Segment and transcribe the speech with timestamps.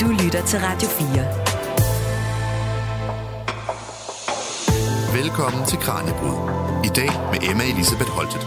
[0.00, 1.06] Du lytter til Radio 4.
[5.22, 6.50] Velkommen til Kranjebrud.
[6.84, 8.40] I dag med Emma Elisabeth Holtet.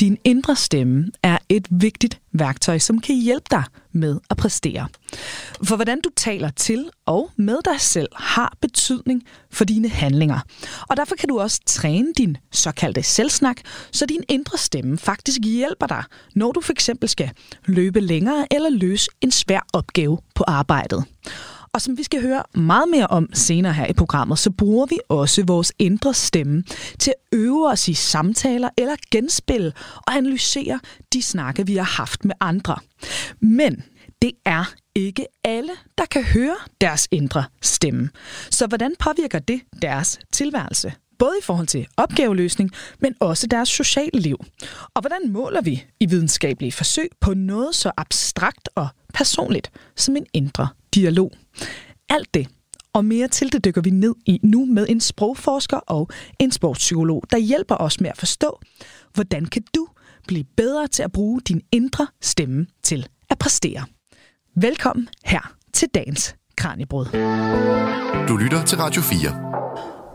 [0.00, 4.88] Din indre stemme er et vigtigt værktøj, som kan hjælpe dig med at præstere.
[5.64, 10.40] For hvordan du taler til og med dig selv har betydning for dine handlinger.
[10.88, 13.56] Og derfor kan du også træne din såkaldte selvsnak,
[13.92, 16.04] så din indre stemme faktisk hjælper dig,
[16.34, 17.30] når du for eksempel skal
[17.66, 21.04] løbe længere eller løse en svær opgave på arbejdet.
[21.74, 24.98] Og som vi skal høre meget mere om senere her i programmet, så bruger vi
[25.08, 26.64] også vores indre stemme
[26.98, 30.80] til at øve os i samtaler eller genspil og analysere
[31.12, 32.76] de snakke, vi har haft med andre.
[33.40, 33.82] Men
[34.22, 38.10] det er ikke alle, der kan høre deres indre stemme.
[38.50, 40.92] Så hvordan påvirker det deres tilværelse?
[41.18, 44.44] Både i forhold til opgaveløsning, men også deres sociale liv.
[44.94, 50.26] Og hvordan måler vi i videnskabelige forsøg på noget så abstrakt og personligt som en
[50.32, 51.32] indre dialog?
[52.08, 52.46] Alt det
[52.94, 57.22] og mere til det dykker vi ned i nu med en sprogforsker og en sportspsykolog,
[57.30, 58.60] der hjælper os med at forstå,
[59.14, 59.86] hvordan kan du
[60.28, 63.84] blive bedre til at bruge din indre stemme til at præstere.
[64.56, 67.06] Velkommen her til dagens Kranjebrød.
[68.28, 69.61] Du lytter til Radio 4.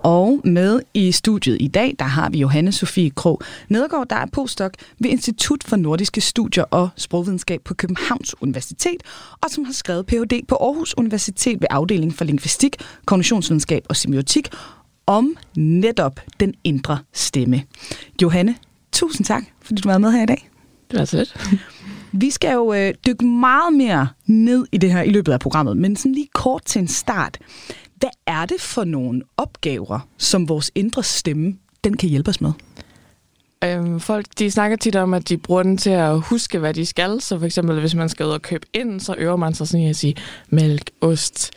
[0.03, 4.25] Og med i studiet i dag, der har vi Johanne Sofie Krog Nedergaard, der er
[4.31, 9.03] postdoc ved Institut for Nordiske Studier og Sprogvidenskab på Københavns Universitet,
[9.41, 10.41] og som har skrevet Ph.D.
[10.47, 14.49] på Aarhus Universitet ved afdeling for lingvistik, kognitionsvidenskab og semiotik
[15.05, 17.63] om netop den indre stemme.
[18.21, 18.55] Johanne,
[18.91, 20.49] tusind tak, fordi du var med her i dag.
[20.91, 21.37] Det var så lidt.
[22.11, 25.77] Vi skal jo øh, dykke meget mere ned i det her i løbet af programmet,
[25.77, 27.39] men sådan lige kort til en start.
[27.99, 32.51] Hvad er det for nogle opgaver, som vores indre stemme den kan hjælpe os med?
[33.63, 36.85] Øhm, folk de snakker tit om, at de bruger den til at huske, hvad de
[36.85, 37.21] skal.
[37.21, 39.87] Så for eksempel, hvis man skal ud og købe ind, så øver man sig sådan
[39.87, 40.15] at sige
[40.49, 41.51] mælk, ost,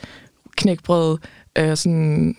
[0.55, 1.17] knækbrød,
[1.57, 2.35] øh, sådan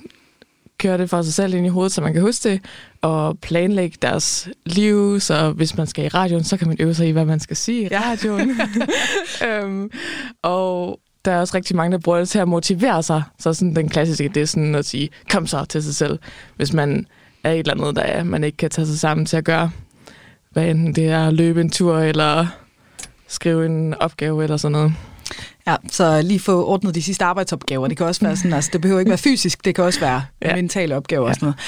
[0.78, 2.60] køre det for sig selv ind i hovedet, så man kan huske det,
[3.02, 7.08] og planlægge deres liv, så hvis man skal i radioen, så kan man øve sig
[7.08, 8.60] i, hvad man skal sige i radioen.
[9.48, 9.90] øhm,
[10.42, 13.22] og der er også rigtig mange, der bruger det til at motivere sig.
[13.38, 16.18] Så sådan den klassiske, det er sådan at sige, kom så til sig selv,
[16.56, 17.06] hvis man
[17.44, 19.70] er et eller andet, der er, man ikke kan tage sig sammen til at gøre.
[20.50, 22.46] Hvad enten det er at løbe en tur, eller
[23.28, 24.92] skrive en opgave, eller sådan noget.
[25.66, 27.88] Ja, så lige få ordnet de sidste arbejdsopgaver.
[27.88, 30.24] Det kan også være sådan, altså det behøver ikke være fysisk, det kan også være
[30.42, 30.56] ja.
[30.56, 31.28] mentale opgaver ja.
[31.28, 31.58] og sådan noget.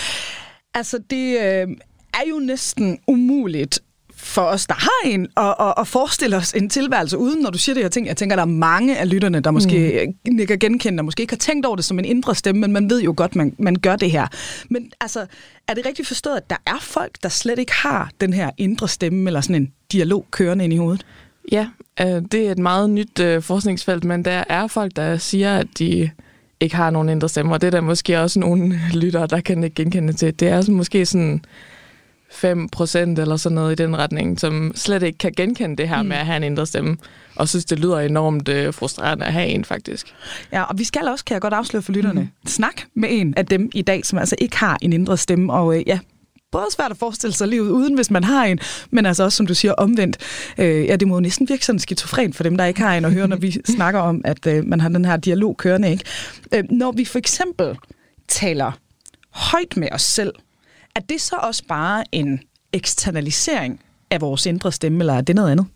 [0.75, 1.69] Altså det øh,
[2.15, 3.81] er jo næsten umuligt
[4.25, 7.59] for os, der har en, og, og, og forestille os en tilværelse uden, når du
[7.59, 8.07] siger det her ting.
[8.07, 10.35] Jeg tænker, der er mange af lytterne, der måske mm.
[10.35, 12.91] nikker genkendende, og måske ikke har tænkt over det som en indre stemme, men man
[12.91, 14.27] ved jo godt, man, man gør det her.
[14.71, 15.27] Men altså,
[15.69, 18.89] er det rigtigt forstået, at der er folk, der slet ikke har den her indre
[18.89, 21.07] stemme, eller sådan en dialog kørende ind i hovedet?
[21.53, 21.69] Ja,
[22.01, 25.67] øh, det er et meget nyt øh, forskningsfelt, men der er folk, der siger, at
[25.79, 26.11] de
[26.61, 29.65] ikke har nogen indre stemme, og det er der måske også nogle lyttere, der kan
[29.65, 30.41] ikke genkende til.
[30.41, 31.45] Det er altså måske sådan
[32.35, 36.03] 5 procent eller sådan noget i den retning, som slet ikke kan genkende det her
[36.03, 36.09] mm.
[36.09, 36.97] med at have en indre stemme,
[37.37, 40.15] og synes, det lyder enormt øh, frustrerende at have en, faktisk.
[40.53, 42.49] Ja, og vi skal også, kan jeg godt afsløre for lytterne, mm.
[42.49, 45.77] snak med en af dem i dag, som altså ikke har en indre stemme, og
[45.77, 45.99] øh, ja,
[46.53, 48.59] både svært at forestille sig livet uden, hvis man har en,
[48.91, 50.17] men altså også, som du siger, omvendt.
[50.59, 53.05] Øh, ja, det må jo næsten virke sådan skizofren for dem, der ikke har en,
[53.05, 55.91] at høre, når vi snakker om, at øh, man har den her dialog kørende.
[55.91, 56.05] Ikke?
[56.55, 57.77] Øh, når vi for eksempel
[58.29, 58.73] taler
[59.31, 60.33] højt med os selv,
[60.97, 62.41] er det så også bare en
[62.73, 65.67] eksternalisering af vores indre stemme, eller er det noget andet?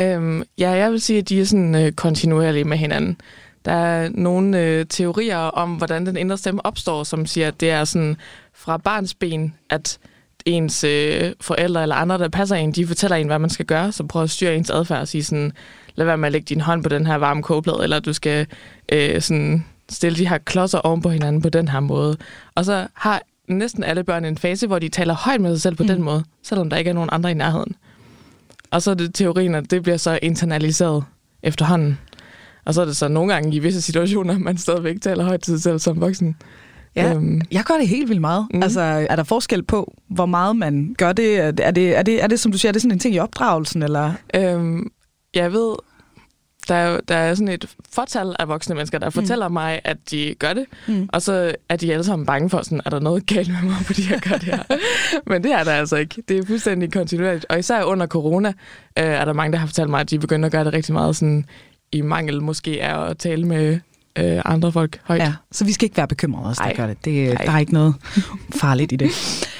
[0.00, 3.20] Øhm, ja, jeg vil sige, at de er sådan øh, kontinuerlige med hinanden.
[3.64, 7.70] Der er nogle øh, teorier om, hvordan den indre stemme opstår, som siger, at det
[7.70, 8.16] er sådan
[8.54, 9.98] fra barns ben, at
[10.46, 13.92] ens øh, forældre eller andre, der passer en, de fortæller en, hvad man skal gøre,
[13.92, 15.52] så prøver at styre ens adfærd og sige sådan,
[15.94, 18.46] lad være med at lægge din hånd på den her varme kogeplade, eller du skal
[18.92, 22.16] øh, sådan stille de her klodser oven på hinanden på den her måde.
[22.54, 23.22] Og så har
[23.58, 25.88] næsten alle børn en fase, hvor de taler højt med sig selv på mm.
[25.88, 27.74] den måde, selvom der ikke er nogen andre i nærheden.
[28.70, 31.04] Og så er det teorien, at det bliver så internaliseret
[31.42, 31.98] efterhånden.
[32.64, 35.52] Og så er det så nogle gange i visse situationer, man stadigvæk taler højt til
[35.52, 36.36] sig selv som voksen.
[36.96, 37.40] Ja, øhm.
[37.52, 38.46] jeg gør det helt vildt meget.
[38.54, 38.62] Mm.
[38.62, 41.38] Altså, er der forskel på, hvor meget man gør det?
[41.38, 42.98] Er det, er det, er det, er det som du siger, er det sådan en
[42.98, 43.82] ting i opdragelsen?
[43.82, 44.12] Eller?
[44.34, 44.90] Øhm,
[45.34, 45.74] jeg ved,
[46.70, 49.12] der er, der er sådan et fortal af voksne mennesker, der mm.
[49.12, 51.08] fortæller mig, at de gør det, mm.
[51.12, 53.76] og så er de alle sammen bange for, sådan, er der noget galt med mig,
[53.76, 54.62] fordi jeg gør det her?
[55.30, 56.22] Men det er der altså ikke.
[56.28, 57.46] Det er fuldstændig kontinuerligt.
[57.48, 58.48] Og især under corona
[58.98, 60.92] øh, er der mange, der har fortalt mig, at de begynder at gøre det rigtig
[60.92, 61.44] meget sådan,
[61.92, 63.78] i mangel måske er at tale med
[64.18, 65.20] øh, andre folk højt.
[65.20, 67.04] Ja, så vi skal ikke være bekymrede os, der gør det.
[67.04, 67.94] det der er ikke noget
[68.60, 69.10] farligt i det.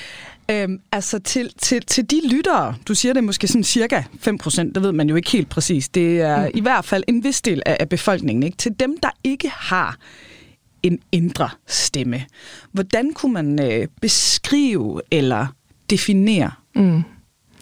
[0.51, 4.75] Øhm, altså til, til, til de lyttere, du siger det måske sådan cirka 5 procent,
[4.75, 5.89] det ved man jo ikke helt præcis.
[5.89, 6.51] Det er mm.
[6.55, 8.43] i hvert fald en vis del af, af befolkningen.
[8.43, 8.57] Ikke?
[8.57, 9.97] Til dem, der ikke har
[10.83, 12.25] en indre stemme.
[12.73, 15.47] Hvordan kunne man øh, beskrive eller
[15.91, 17.03] definere mm.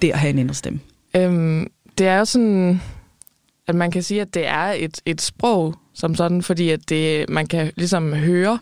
[0.02, 0.81] det at have en indre stemme?
[1.17, 1.67] Øhm,
[1.99, 2.81] det er jo sådan,
[3.67, 7.29] at man kan sige, at det er et, et sprog som sådan, fordi at det,
[7.29, 8.58] man kan ligesom høre,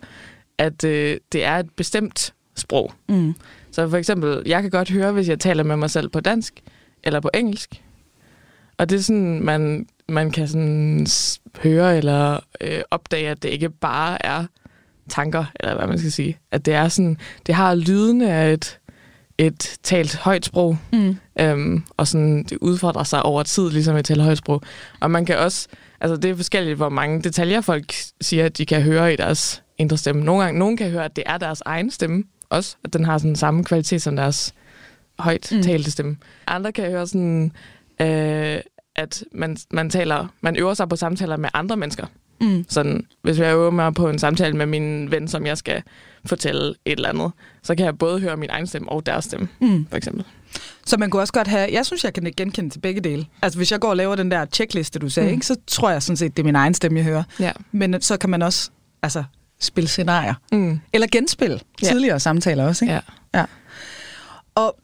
[0.59, 2.93] at øh, det er et bestemt sprog.
[3.09, 3.35] Mm.
[3.71, 6.63] Så for eksempel, jeg kan godt høre, hvis jeg taler med mig selv på dansk
[7.03, 7.83] eller på engelsk.
[8.79, 11.07] Og det er sådan, man, man kan sådan
[11.63, 14.45] høre eller øh, opdage, at det ikke bare er
[15.09, 16.39] tanker, eller hvad man skal sige.
[16.51, 18.79] At det er sådan, det har lydene af et,
[19.39, 21.17] et talt højt sprog, mm.
[21.41, 24.63] øhm, og sådan, det udfordrer sig over tid, ligesom et talt højt sprog.
[25.01, 25.69] Og man kan også,
[26.01, 29.63] altså det er forskelligt, hvor mange detaljer folk siger, at de kan høre i deres
[29.79, 30.25] indre stemme.
[30.25, 33.19] Nogle gange, nogen kan høre, at det er deres egen stemme også, at den har
[33.19, 34.55] sådan samme kvalitet som deres
[35.19, 35.63] højt mm.
[35.63, 36.17] talte stemme.
[36.47, 37.53] Andre kan høre sådan,
[38.01, 38.61] øh,
[38.97, 42.07] at man, man, taler, man øver sig på samtaler med andre mennesker.
[42.41, 42.65] Mm.
[42.69, 45.83] Sådan, hvis jeg øver mig på en samtale med min ven, som jeg skal
[46.25, 47.33] fortælle et eller andet,
[47.63, 49.87] så kan jeg både høre min egen stemme og deres stemme, mm.
[49.91, 50.25] for eksempel.
[50.87, 53.27] Så man kunne også godt have, jeg synes, jeg kan genkende til begge dele.
[53.43, 55.35] Altså hvis jeg går og laver den der checkliste, du sagde, mm.
[55.35, 57.23] ikke, så tror jeg sådan set, det er min egen stemme, jeg hører.
[57.41, 57.53] Ja.
[57.73, 58.71] Men så kan man også
[59.03, 59.25] altså,
[59.61, 60.35] spille scenarier.
[60.53, 60.81] Mm.
[60.93, 61.89] Eller genspille ja.
[61.89, 62.85] tidligere samtaler også.
[62.85, 62.95] Ikke?
[62.95, 63.01] Ja.
[63.35, 63.45] ja.
[64.55, 64.77] Og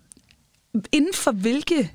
[0.92, 1.90] inden for hvilke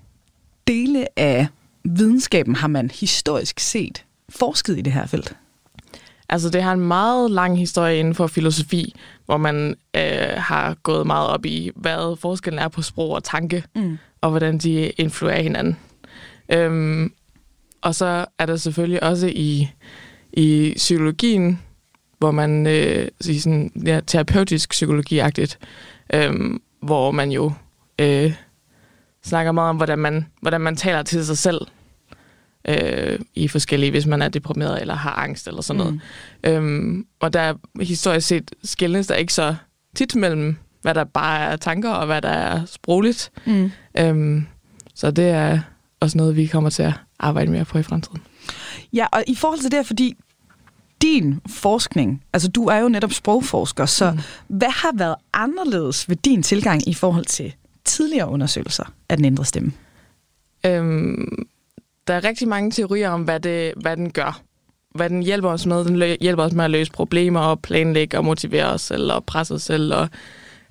[0.68, 1.48] dele af
[1.84, 5.36] videnskaben har man historisk set forsket i det her felt?
[6.30, 8.96] Altså, det har en meget lang historie inden for filosofi,
[9.26, 10.02] hvor man øh,
[10.38, 13.98] har gået meget op i, hvad forskellen er på sprog og tanke, mm.
[14.22, 15.78] og hvordan de influerer hinanden.
[16.50, 17.14] Øhm,
[17.82, 19.70] og så er der selvfølgelig også i,
[20.34, 21.60] i psykologien,
[22.20, 25.60] hvor man øh, siger sådan, ja, terapeutisk psykologiagtigt,
[26.14, 26.34] øh,
[26.82, 27.52] hvor man jo
[28.00, 28.34] øh,
[29.24, 31.62] snakker meget om, hvordan man, hvordan man taler til sig selv
[32.68, 35.94] øh, i forskellige, hvis man er deprimeret eller har angst eller sådan noget.
[35.94, 36.50] Mm.
[36.50, 39.56] Øhm, og der historisk set skældnes der ikke så
[39.96, 43.32] tit mellem, hvad der bare er tanker og hvad der er sprogligt.
[43.46, 43.72] Mm.
[43.98, 44.48] Øhm,
[44.96, 45.60] så det er
[46.00, 48.22] også noget, vi kommer til at arbejde mere på i fremtiden.
[48.94, 50.16] Ja, og i forhold til det fordi
[51.02, 54.20] din forskning, altså du er jo netop sprogforsker, så mm.
[54.48, 57.56] hvad har været anderledes ved din tilgang i forhold til
[57.86, 59.72] tidligere undersøgelser af den indre stemme?
[60.66, 61.48] Øhm,
[62.08, 64.42] der er rigtig mange teorier om, hvad, det, hvad den gør.
[64.96, 65.86] Hvad den hjælper os med.
[65.86, 69.54] Den hjælper os med at løse problemer og planlægge og motivere os selv og presse
[69.54, 70.10] os selv og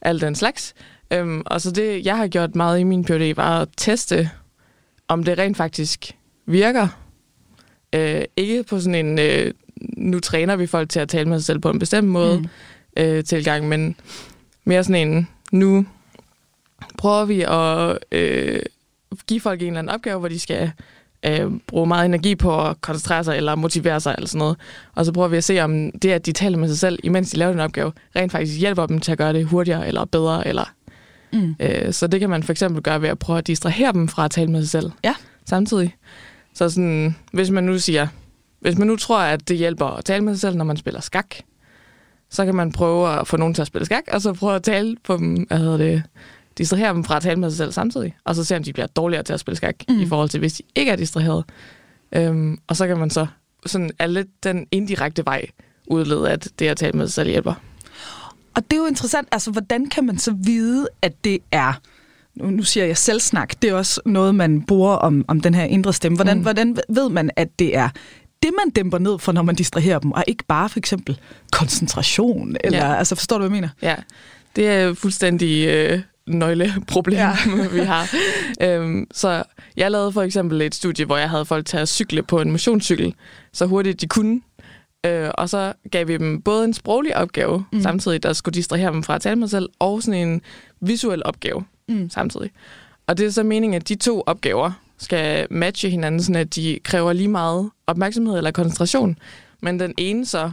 [0.01, 0.75] alt den slags.
[1.13, 4.31] Øhm, og så det, jeg har gjort meget i min PhD, var at teste,
[5.09, 6.89] om det rent faktisk virker.
[7.95, 9.55] Øh, ikke på sådan en øh,
[9.97, 12.49] nu træner vi folk til at tale med sig selv på en bestemt måde mm.
[12.97, 13.97] øh, tilgang, men
[14.65, 15.87] mere sådan en, nu
[16.99, 18.63] prøver vi at øh,
[19.27, 20.73] give folk en eller anden opgave, hvor de skal
[21.27, 24.57] øh, bruge meget energi på at koncentrere sig eller motivere sig eller sådan noget.
[24.95, 27.31] Og så prøver vi at se, om det, at de taler med sig selv, imens
[27.31, 30.49] de laver den opgave, rent faktisk hjælper dem til at gøre det hurtigere eller bedre.
[30.49, 30.73] Eller,
[31.33, 31.55] mm.
[31.61, 34.25] øh, så det kan man for eksempel gøre ved at prøve at distrahere dem fra
[34.25, 35.15] at tale med sig selv ja.
[35.45, 35.95] samtidig.
[36.55, 38.07] Så sådan, hvis man nu siger,
[38.67, 41.01] hvis man nu tror, at det hjælper at tale med sig selv, når man spiller
[41.01, 41.35] skak,
[42.31, 44.63] så kan man prøve at få nogen til at spille skak, og så prøve at
[44.63, 46.03] tale på dem, hvad hedder det,
[46.59, 48.87] distrahere dem fra at tale med sig selv samtidig, og så se, om de bliver
[48.87, 50.01] dårligere til at spille skak, mm.
[50.01, 51.45] i forhold til, hvis de ikke er distraheret.
[52.13, 53.27] Øhm, og så kan man så
[53.67, 55.47] sådan er lidt den indirekte vej
[55.87, 57.55] udlede, at det at tale med sig selv hjælper.
[58.55, 61.73] Og det er jo interessant, altså hvordan kan man så vide, at det er
[62.37, 65.65] nu, nu siger jeg selvsnak, det er også noget, man bruger om, om den her
[65.65, 66.17] indre stemme.
[66.17, 66.43] Hvordan, mm.
[66.43, 67.89] hvordan ved man, at det er
[68.47, 71.19] det, man dæmper ned for, når man distraherer dem, og ikke bare for eksempel
[71.53, 72.57] koncentration?
[72.65, 72.95] Eller, ja.
[72.95, 73.69] Altså, forstår du, hvad jeg mener?
[73.83, 73.95] Ja,
[74.57, 77.37] det er fuldstændig øh, nøgleproblem, ja.
[77.73, 78.15] vi har.
[78.61, 79.43] øhm, så
[79.77, 82.51] jeg lavede for eksempel et studie, hvor jeg havde folk til at cykle på en
[82.51, 83.15] motionscykel,
[83.53, 84.41] så hurtigt de kunne.
[85.07, 87.83] Øh, og så gav vi dem både en sproglig opgave, mm.
[87.83, 90.43] samtidig der skulle distrahere dem fra at tale med sig selv, og sådan en
[90.81, 92.11] visuel opgave mm.
[92.11, 92.51] samtidig.
[93.07, 96.79] Og det er så meningen, at de to opgaver skal matche hinanden, sådan at de
[96.85, 99.19] kræver lige meget opmærksomhed eller koncentration.
[99.63, 100.51] Men den ene så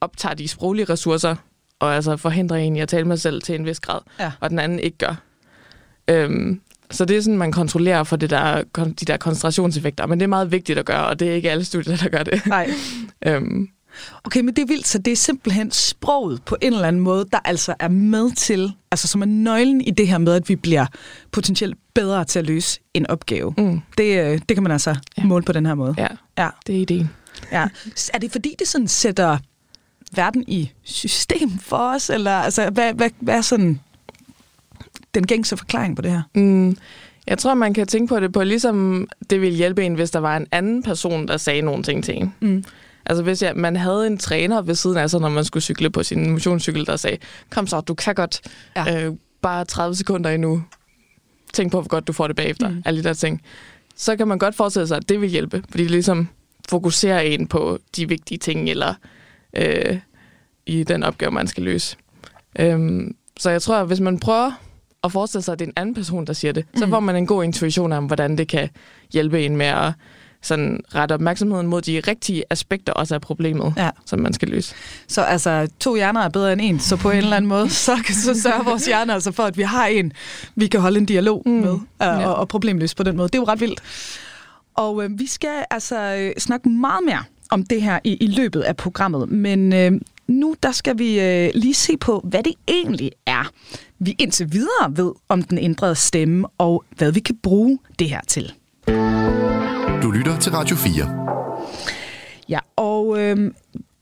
[0.00, 1.36] optager de sproglige ressourcer,
[1.78, 4.32] og altså forhindrer en i at tale med sig selv til en vis grad, ja.
[4.40, 5.22] og den anden ikke gør.
[6.08, 10.24] Øhm, så det er sådan, man kontrollerer for det der, de der koncentrationseffekter, men det
[10.24, 12.46] er meget vigtigt at gøre, og det er ikke alle studier, der gør det.
[12.46, 12.70] Nej.
[13.26, 13.68] øhm,
[14.24, 17.26] Okay, men det er vildt, så det er simpelthen sproget på en eller anden måde,
[17.32, 20.56] der altså er med til, altså som er nøglen i det her med, at vi
[20.56, 20.86] bliver
[21.32, 23.54] potentielt bedre til at løse en opgave.
[23.58, 23.80] Mm.
[23.98, 25.24] Det, øh, det kan man altså ja.
[25.24, 25.94] måle på den her måde.
[25.98, 26.06] Ja,
[26.38, 26.48] ja.
[26.66, 27.10] det er ideen.
[27.52, 27.68] Ja.
[28.14, 29.38] Er det fordi, det sådan sætter
[30.12, 33.80] verden i system for os, eller altså, hvad, hvad, hvad er sådan
[35.14, 36.22] den gængse forklaring på det her?
[36.34, 36.76] Mm,
[37.26, 40.18] jeg tror, man kan tænke på det på, ligesom det ville hjælpe en, hvis der
[40.18, 42.34] var en anden person, der sagde nogle ting til en.
[42.40, 42.64] Mm.
[43.08, 45.90] Altså hvis jeg, man havde en træner ved siden af sig, når man skulle cykle
[45.90, 47.16] på sin motionscykel, der sagde,
[47.50, 48.40] kom så, du kan godt,
[48.76, 49.04] ja.
[49.06, 50.62] øh, bare 30 sekunder endnu.
[51.52, 52.68] Tænk på, hvor godt du får det bagefter.
[52.68, 52.82] Mm.
[52.84, 53.42] Alle de der ting.
[53.96, 56.28] Så kan man godt forestille sig, at det vil hjælpe, fordi det ligesom
[56.68, 58.94] fokuserer en på de vigtige ting, eller
[59.56, 59.98] øh,
[60.66, 61.96] i den opgave, man skal løse.
[62.58, 64.50] Øhm, så jeg tror, at hvis man prøver
[65.04, 66.78] at forestille sig, at det er en anden person, der siger det, mm.
[66.78, 68.68] så får man en god intuition om, hvordan det kan
[69.12, 69.92] hjælpe en med at
[70.42, 73.90] sådan rette opmærksomheden mod de rigtige aspekter også af problemet, ja.
[74.06, 74.74] som man skal løse.
[75.08, 77.96] Så altså, to hjerner er bedre end en, så på en eller anden måde, så,
[78.24, 80.12] så sørger vores hjerner altså for, at vi har en,
[80.54, 81.52] vi kan holde en dialog mm.
[81.52, 82.26] med, og, ja.
[82.26, 83.28] og, og problemløse på den måde.
[83.28, 83.82] Det er jo ret vildt.
[84.74, 88.60] Og øh, vi skal altså øh, snakke meget mere om det her i, i løbet
[88.60, 89.92] af programmet, men øh,
[90.26, 93.50] nu der skal vi øh, lige se på, hvad det egentlig er,
[93.98, 98.20] vi indtil videre ved om den ændrede stemme, og hvad vi kan bruge det her
[98.26, 98.52] til.
[100.08, 102.44] Du lytter til Radio 4.
[102.48, 103.52] Ja, og øh,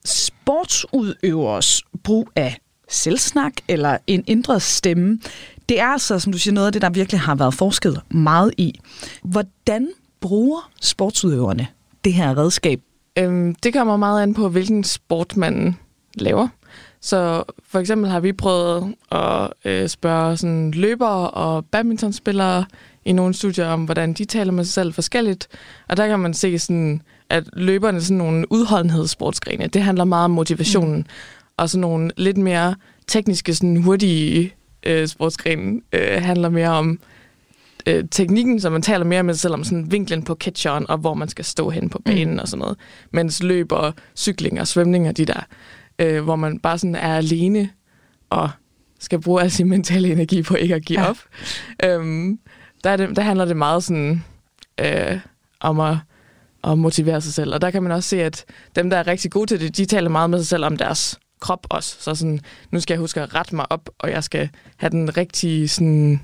[0.04, 2.58] sportsudøvers brug af
[2.88, 5.18] selvsnak eller en ændret stemme,
[5.68, 8.54] det er altså, som du siger, noget af det, der virkelig har været forsket meget
[8.58, 8.80] i.
[9.22, 9.88] Hvordan
[10.20, 11.66] bruger sportsudøverne
[12.04, 12.80] det her redskab?
[13.18, 15.76] Øhm, det kommer meget an på, hvilken sport man
[16.14, 16.48] laver.
[17.00, 22.64] Så for eksempel har vi prøvet at øh, spørge sådan løbere og badmintonspillere
[23.06, 25.48] i nogle studier om, hvordan de taler med sig selv forskelligt.
[25.88, 29.66] Og der kan man se, sådan, at løberne er sådan nogle udholdenhedssportsgrene.
[29.66, 30.96] Det handler meget om motivationen.
[30.96, 31.06] Mm.
[31.56, 32.74] Og sådan nogle lidt mere
[33.06, 37.00] tekniske, sådan hurtige øh, sportsgrene øh, handler mere om
[37.86, 40.98] øh, teknikken, så man taler mere med sig selv om sådan vinklen på catcheren, og
[40.98, 42.38] hvor man skal stå hen på banen mm.
[42.38, 42.78] og sådan noget.
[43.10, 45.40] Mens løb og cykling og svømning og de der,
[45.98, 47.70] øh, hvor man bare sådan er alene
[48.30, 48.50] og
[48.98, 51.10] skal bruge al sin mentale energi på ikke at give ja.
[51.10, 51.16] op.
[51.84, 52.38] Øhm,
[52.86, 54.24] der, er det, der handler det meget sådan
[54.80, 55.18] øh,
[55.60, 55.96] om at,
[56.64, 57.54] at motivere sig selv.
[57.54, 58.44] Og der kan man også se, at
[58.76, 61.18] dem, der er rigtig gode til det, de taler meget med sig selv om deres
[61.40, 61.96] krop også.
[62.00, 62.40] Så sådan,
[62.70, 66.20] nu skal jeg huske at rette mig op, og jeg skal have den rigtige sådan,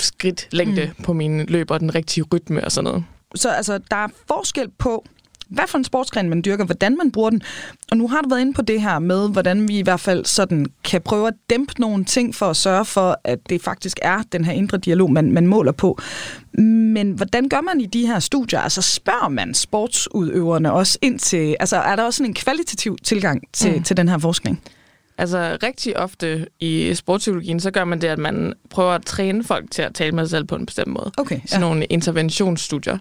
[0.00, 1.04] skridt længde mm.
[1.04, 3.04] på mine løb, og den rigtige rytme og sådan noget.
[3.34, 5.04] Så altså, der er forskel på,
[5.48, 7.42] hvad for en sportsgren man dyrker, hvordan man bruger den.
[7.90, 10.24] Og nu har du været inde på det her med, hvordan vi i hvert fald
[10.24, 14.22] sådan kan prøve at dæmpe nogle ting for at sørge for, at det faktisk er
[14.32, 15.98] den her indre dialog, man, man måler på.
[16.52, 18.60] Men hvordan gør man i de her studier?
[18.60, 23.42] Altså spørger man sportsudøverne også ind til, altså er der også sådan en kvalitativ tilgang
[23.52, 23.82] til, mm.
[23.82, 24.62] til den her forskning?
[25.18, 29.70] Altså rigtig ofte i sportspsykologien, så gør man det, at man prøver at træne folk
[29.70, 31.12] til at tale med sig selv på en bestemt måde.
[31.16, 31.46] Okay, ja.
[31.46, 32.98] Sådan nogle interventionsstudier.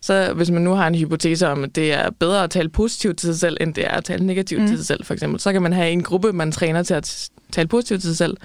[0.00, 3.18] Så hvis man nu har en hypotese om, at det er bedre at tale positivt
[3.18, 4.68] til sig selv, end det er at tale negativt mm.
[4.68, 7.30] til sig selv, for eksempel, så kan man have en gruppe, man træner til at
[7.52, 8.36] tale positivt til sig selv,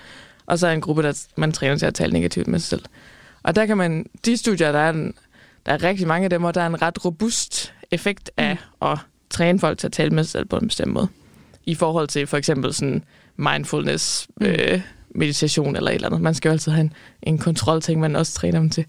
[0.45, 2.83] og så en gruppe, der man træner til at tale negativt med sig selv.
[3.43, 5.13] Og der kan man, de studier, der er, en,
[5.65, 8.87] der er rigtig mange af dem, og der er en ret robust effekt af mm.
[8.87, 8.97] at
[9.29, 11.07] træne folk til at tale med sig selv på en bestemt måde.
[11.65, 13.03] I forhold til for eksempel sådan
[13.37, 14.45] mindfulness, mm.
[14.45, 14.81] øh,
[15.15, 16.21] meditation eller et eller andet.
[16.21, 16.93] Man skal jo altid have en,
[17.23, 18.85] en kontrolting, man også træner dem til.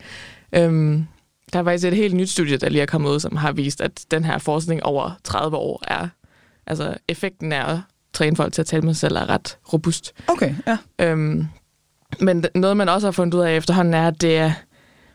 [0.52, 1.06] Øhm,
[1.54, 3.80] der er faktisk et helt nyt studie, der lige er kommet ud, som har vist,
[3.80, 6.08] at den her forskning over 30 år er,
[6.66, 7.78] altså effekten af at
[8.12, 10.12] træne folk til at tale med sig selv er ret robust.
[10.28, 10.78] Okay, ja.
[10.98, 11.46] Øhm,
[12.20, 14.52] men noget, man også har fundet ud af efterhånden, er, at det er,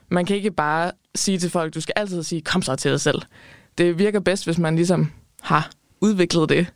[0.09, 3.01] man kan ikke bare sige til folk, du skal altid sige, kom så til dig
[3.01, 3.21] selv.
[3.77, 5.69] Det virker bedst, hvis man ligesom har
[6.01, 6.67] udviklet det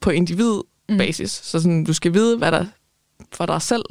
[0.00, 1.40] på individbasis.
[1.40, 1.44] Mm.
[1.44, 2.66] Så sådan, du skal vide, hvad der
[3.32, 3.84] for dig selv,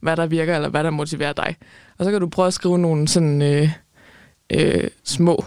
[0.00, 1.56] hvad der virker, eller hvad der motiverer dig.
[1.98, 3.42] Og så kan du prøve at skrive nogle sådan...
[3.42, 3.70] Øh,
[4.54, 5.44] øh, små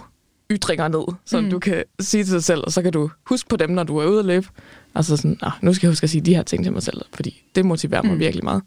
[0.51, 1.49] ytringer ned, som mm.
[1.49, 3.97] du kan sige til dig selv, og så kan du huske på dem, når du
[3.97, 4.47] er ude at løbe.
[4.95, 7.43] Altså sådan, nu skal jeg huske at sige de her ting til mig selv, fordi
[7.55, 8.19] det motiverer mig mm.
[8.19, 8.63] virkelig meget.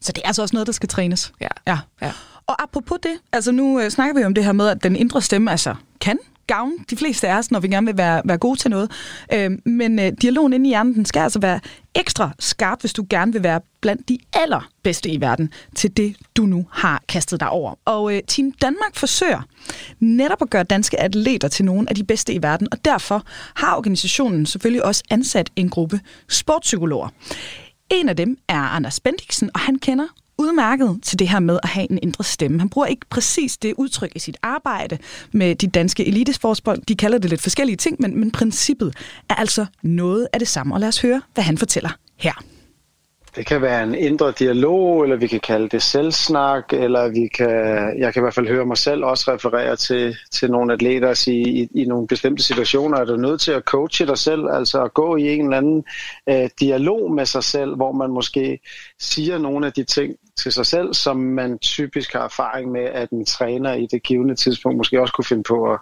[0.00, 1.32] Så det er altså også noget, der skal trænes?
[1.40, 1.48] Ja.
[1.66, 1.78] ja.
[2.02, 2.12] ja.
[2.46, 5.22] Og apropos det, altså nu øh, snakker vi om det her med, at den indre
[5.22, 5.74] stemme altså
[6.04, 8.90] kan gavne de fleste af os, når vi gerne vil være, være gode til noget.
[9.32, 11.60] Øh, men øh, dialogen inde i hjernen, den skal altså være
[11.94, 16.46] ekstra skarp, hvis du gerne vil være blandt de allerbedste i verden til det, du
[16.46, 17.74] nu har kastet dig over.
[17.84, 19.40] Og øh, Team Danmark forsøger
[20.00, 23.22] netop at gøre danske atleter til nogle af de bedste i verden, og derfor
[23.54, 27.08] har organisationen selvfølgelig også ansat en gruppe sportspsykologer.
[27.90, 30.06] En af dem er Anders Bendiksen, og han kender
[30.38, 32.58] udmærket til det her med at have en indre stemme.
[32.58, 34.98] Han bruger ikke præcis det udtryk i sit arbejde
[35.32, 36.82] med de danske elitesportsbold.
[36.88, 38.94] De kalder det lidt forskellige ting, men, men princippet
[39.28, 40.74] er altså noget af det samme.
[40.74, 42.32] Og lad os høre, hvad han fortæller her.
[43.36, 47.48] Det kan være en indre dialog, eller vi kan kalde det selvsnak, eller vi kan,
[47.98, 51.16] jeg kan i hvert fald høre mig selv også referere til, til nogle atleter og
[51.16, 54.82] sige, i, i nogle bestemte situationer er du nødt til at coache dig selv, altså
[54.82, 55.84] at gå i en eller anden
[56.28, 58.60] øh, dialog med sig selv, hvor man måske
[58.98, 63.10] siger nogle af de ting, til sig selv, som man typisk har erfaring med, at
[63.10, 65.78] en træner i det givende tidspunkt måske også kunne finde på at,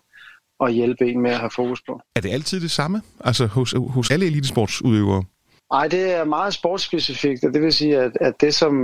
[0.61, 2.01] at hjælpe en med at have fokus på.
[2.17, 3.03] Er det altid det samme?
[3.21, 5.25] Altså hos, hos alle elitesportsudøvere?
[5.73, 8.75] Nej, det er meget sportsspecifikt, og det vil sige, at, at det, som,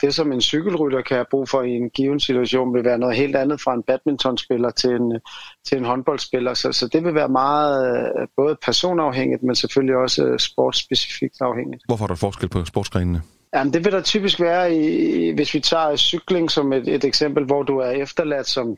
[0.00, 3.16] det, som en cykelrytter kan have brug for i en given situation, vil være noget
[3.16, 5.20] helt andet fra en badmintonspiller til en,
[5.68, 6.54] til en håndboldspiller.
[6.54, 11.82] Så, så det vil være meget både personafhængigt, men selvfølgelig også sportsspecifikt afhængigt.
[11.86, 13.22] Hvorfor er der forskel på sportsgrenene?
[13.54, 17.44] Jamen, det vil der typisk være, i, hvis vi tager cykling som et, et eksempel,
[17.44, 18.76] hvor du er efterladt som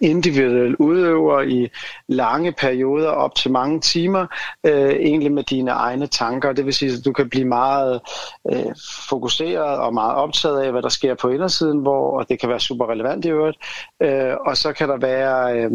[0.00, 1.68] individuel udøver i
[2.08, 4.26] lange perioder op til mange timer,
[4.64, 6.52] øh, egentlig med dine egne tanker.
[6.52, 8.00] Det vil sige, at du kan blive meget
[8.52, 8.74] øh,
[9.08, 12.60] fokuseret og meget optaget af, hvad der sker på indersiden, hvor og det kan være
[12.60, 13.58] super relevant i øvrigt.
[14.02, 15.70] Øh, og så kan der være øh,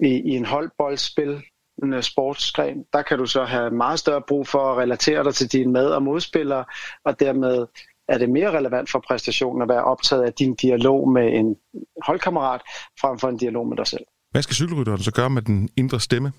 [0.00, 1.42] i, i en holdboldspil,
[1.82, 5.52] en sportsgren, der kan du så have meget større brug for at relatere dig til
[5.52, 6.64] dine med- og modspillere,
[7.04, 7.66] og dermed
[8.08, 11.56] er det mere relevant for præstationen at være optaget af din dialog med en
[12.02, 12.60] holdkammerat,
[13.00, 14.04] frem for en dialog med dig selv.
[14.30, 16.32] Hvad skal cykelrytteren så gøre med den indre stemme?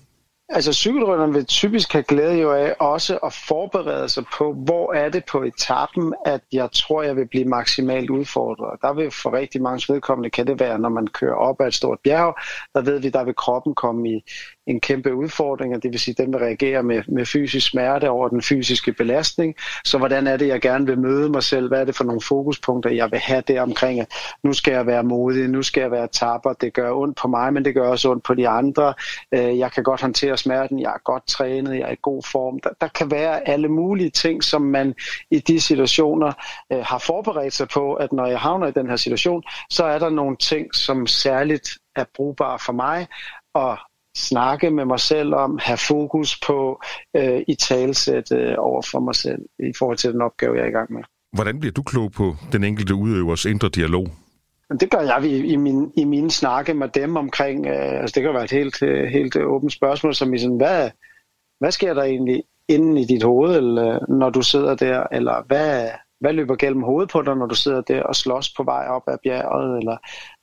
[0.52, 5.08] Altså cykelrytteren vil typisk have glæde jo af også at forberede sig på, hvor er
[5.08, 8.80] det på etappen, at jeg tror, jeg vil blive maksimalt udfordret.
[8.82, 11.74] Der vil for rigtig mange vedkommende kan det være, når man kører op ad et
[11.74, 12.34] stort bjerg,
[12.74, 14.20] der ved vi, der vil kroppen komme i,
[14.70, 18.10] en kæmpe udfordring, og det vil sige, at den vil reagere med, med fysisk smerte
[18.10, 19.54] over den fysiske belastning.
[19.84, 21.68] Så hvordan er det, jeg gerne vil møde mig selv?
[21.68, 24.12] Hvad er det for nogle fokuspunkter, jeg vil have der omkring, at
[24.42, 27.52] nu skal jeg være modig, nu skal jeg være tapper, det gør ondt på mig,
[27.52, 28.94] men det gør også ondt på de andre.
[29.34, 32.60] Øh, jeg kan godt håndtere smerten, jeg er godt trænet, jeg er i god form.
[32.60, 34.94] Der, der kan være alle mulige ting, som man
[35.30, 36.32] i de situationer
[36.72, 39.98] øh, har forberedt sig på, at når jeg havner i den her situation, så er
[39.98, 43.06] der nogle ting, som særligt er brugbare for mig,
[43.54, 43.78] og
[44.16, 46.82] snakke med mig selv om, have fokus på
[47.16, 50.68] øh, i talsæt øh, over for mig selv i forhold til den opgave, jeg er
[50.68, 51.02] i gang med.
[51.32, 54.06] Hvordan bliver du klog på den enkelte udøvers indre dialog?
[54.80, 58.22] Det gør jeg i, i, min, i mine snakke med dem omkring, øh, altså det
[58.22, 60.90] kan være et helt, helt åbent spørgsmål, som i sådan, hvad,
[61.58, 65.88] hvad sker der egentlig inden i dit hoved, eller, når du sidder der, eller hvad,
[66.20, 69.02] hvad løber gennem hovedet på dig, når du sidder der og slås på vej op
[69.06, 69.96] ad bjerget, eller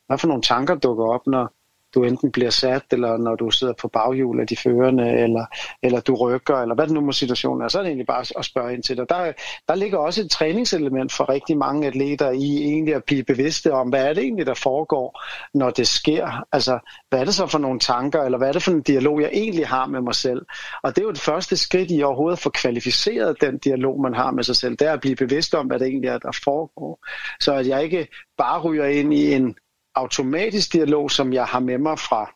[0.07, 1.53] hvad for nogle tanker dukker op, når,
[1.97, 5.45] du enten bliver sat, eller når du sidder på baghjul af de førende, eller,
[5.83, 8.25] eller du rykker, eller hvad det nu må situationen er, så er det egentlig bare
[8.39, 9.09] at spørge ind til det.
[9.09, 9.31] Der,
[9.67, 13.89] der ligger også et træningselement for rigtig mange atleter i egentlig at blive bevidste om,
[13.89, 15.21] hvad er det egentlig, der foregår,
[15.53, 16.45] når det sker.
[16.51, 16.79] Altså,
[17.09, 19.29] hvad er det så for nogle tanker, eller hvad er det for en dialog, jeg
[19.33, 20.41] egentlig har med mig selv?
[20.83, 24.13] Og det er jo det første skridt i overhovedet at få kvalificeret den dialog, man
[24.13, 26.39] har med sig selv, det er at blive bevidst om, hvad det egentlig er, der
[26.43, 26.99] foregår.
[27.39, 28.07] Så at jeg ikke
[28.37, 29.55] bare ryger ind i en
[29.97, 32.33] automatisk dialog, som jeg har med mig fra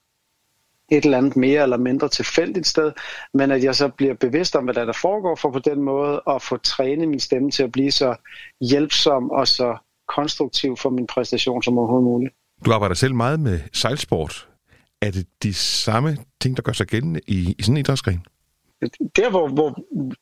[0.92, 2.92] et eller andet mere eller mindre tilfældigt sted,
[3.34, 6.42] men at jeg så bliver bevidst om, hvad der, foregår, for på den måde at
[6.42, 8.16] få trænet min stemme til at blive så
[8.62, 12.34] hjælpsom og så konstruktiv for min præstation som overhovedet muligt.
[12.66, 14.48] Du arbejder selv meget med sejlsport.
[15.02, 18.26] Er det de samme ting, der gør sig gældende i, i sådan en idrætsgren?
[19.16, 19.76] Der hvor, hvor,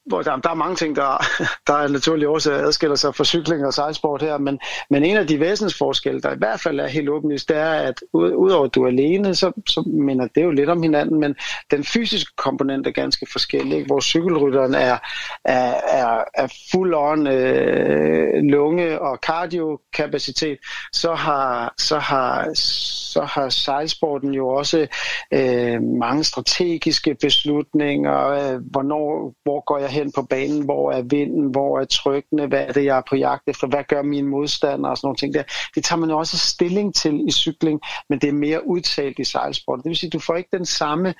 [0.05, 1.25] hvor der, der er mange ting, der,
[1.67, 5.27] der er naturlig også adskiller sig fra cykling og sejlsport her, men, men en af
[5.27, 8.83] de væsensforskelle, der i hvert fald er helt åbenlyst, det er, at udover at du
[8.83, 11.35] er alene, så, så minder det jo lidt om hinanden, men
[11.71, 13.87] den fysiske komponent er ganske forskellig, ikke?
[13.87, 14.97] hvor cykelrytteren er,
[15.45, 20.57] er, er, er fuld on øh, lunge- og kardiokapacitet,
[20.93, 24.87] så har, så har, så har sejlsporten jo også
[25.33, 31.51] øh, mange strategiske beslutninger, øh, hvornår, hvor går jeg hen på banen, hvor er vinden,
[31.51, 34.91] hvor er trykkene, hvad er det, jeg er på jagt efter, hvad gør mine modstandere
[34.91, 35.43] og sådan nogle ting der.
[35.75, 39.23] Det tager man jo også stilling til i cykling, men det er mere udtalt i
[39.23, 39.79] sejlsport.
[39.83, 41.13] Det vil sige, at du får ikke den samme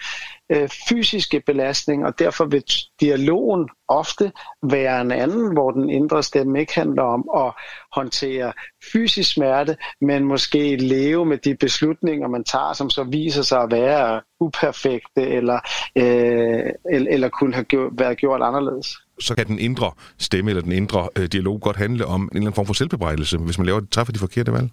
[0.49, 2.63] øh, fysiske belastning, og derfor vil
[2.99, 4.31] dialogen ofte
[4.63, 7.53] være en anden, hvor den indre stemme ikke handler om at
[7.91, 8.53] håndtere
[8.91, 13.71] fysisk smerte, men måske leve med de beslutninger, man tager, som så viser sig at
[13.71, 15.59] være uperfekte eller,
[15.95, 20.61] øh, eller, eller kunne have gjort, været gjort anderledes så kan den indre stemme eller
[20.61, 23.65] den indre øh, dialog godt handle om en eller anden form for selvbebrejdelse, hvis man
[23.65, 24.69] laver, træffer de forkerte valg?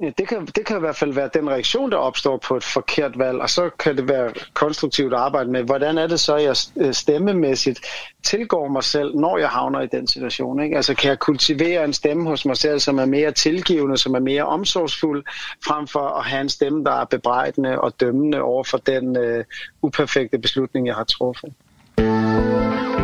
[0.00, 3.18] Det kan, det kan i hvert fald være den reaktion, der opstår på et forkert
[3.18, 6.56] valg, og så kan det være konstruktivt at arbejde med, hvordan er det så, jeg
[6.76, 7.80] øh, stemmemæssigt
[8.22, 10.62] tilgår mig selv, når jeg havner i den situation.
[10.62, 10.76] Ikke?
[10.76, 14.20] Altså kan jeg kultivere en stemme hos mig selv, som er mere tilgivende, som er
[14.20, 15.24] mere omsorgsfuld,
[15.64, 19.44] frem for at have en stemme, der er bebrejdende og dømmende over for den øh,
[19.82, 21.52] uperfekte beslutning, jeg har truffet.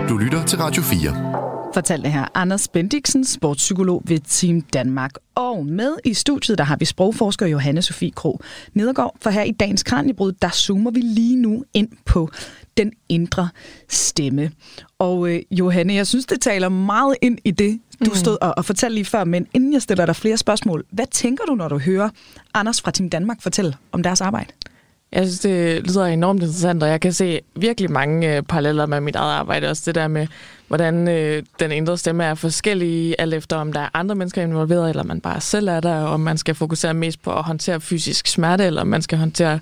[0.09, 1.73] Du lytter til Radio 4.
[1.75, 5.11] fortalte her Anders Bendiksen, sportspsykolog ved Team Danmark.
[5.35, 8.41] Og med i studiet, der har vi sprogforsker Johanne Sofie Kro
[8.75, 9.17] Nedergaard.
[9.21, 12.31] For her i dagens Kranjebrud, der zoomer vi lige nu ind på
[12.77, 13.49] den indre
[13.89, 14.51] stemme.
[14.99, 18.17] Og øh, Johanne, jeg synes, det taler meget ind i det, du mm.
[18.17, 19.25] stod og, og fortalte lige før.
[19.25, 22.09] Men inden jeg stiller dig flere spørgsmål, hvad tænker du, når du hører
[22.55, 24.53] Anders fra Team Danmark fortælle om deres arbejde?
[25.13, 29.01] Jeg synes, det lyder enormt interessant, og jeg kan se virkelig mange øh, paralleller med
[29.01, 29.69] mit eget arbejde.
[29.69, 30.27] Også det der med,
[30.69, 34.91] hvordan øh, den indre stemme er forskellig, alt efter om der er andre mennesker involveret,
[34.91, 37.81] eller man bare selv er der, og om man skal fokusere mest på at håndtere
[37.81, 39.61] fysisk smerte, eller om man skal håndtere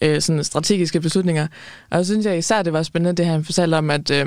[0.00, 1.46] øh, sådan strategiske beslutninger.
[1.90, 4.26] Og jeg synes jeg især, det var spændende, det han fortalte om, at, øh,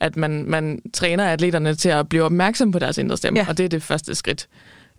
[0.00, 3.46] at man, man træner atleterne til at blive opmærksom på deres indre stemme, ja.
[3.48, 4.48] og det er det første skridt.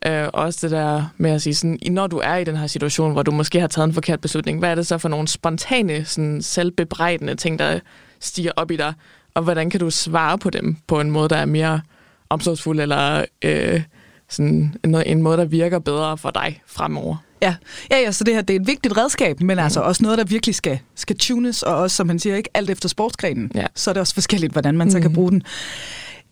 [0.05, 3.11] Øh, også det der med at sige, sådan, når du er i den her situation,
[3.11, 6.05] hvor du måske har taget en forkert beslutning, hvad er det så for nogle spontane,
[6.05, 7.79] sådan, selvbebrejdende ting, der
[8.19, 8.93] stiger op i dig,
[9.33, 11.81] og hvordan kan du svare på dem på en måde, der er mere
[12.29, 13.81] omsorgsfuld, eller øh,
[14.29, 17.15] sådan en, en måde, der virker bedre for dig fremover?
[17.41, 17.55] Ja,
[17.91, 19.63] ja, ja så det her det er et vigtigt redskab, men mm.
[19.63, 22.69] altså også noget, der virkelig skal, skal tunes, og også, som man siger, ikke alt
[22.69, 23.51] efter sportsgrenen.
[23.55, 23.65] Ja.
[23.75, 24.91] Så er det også forskelligt, hvordan man mm.
[24.91, 25.43] så kan bruge den.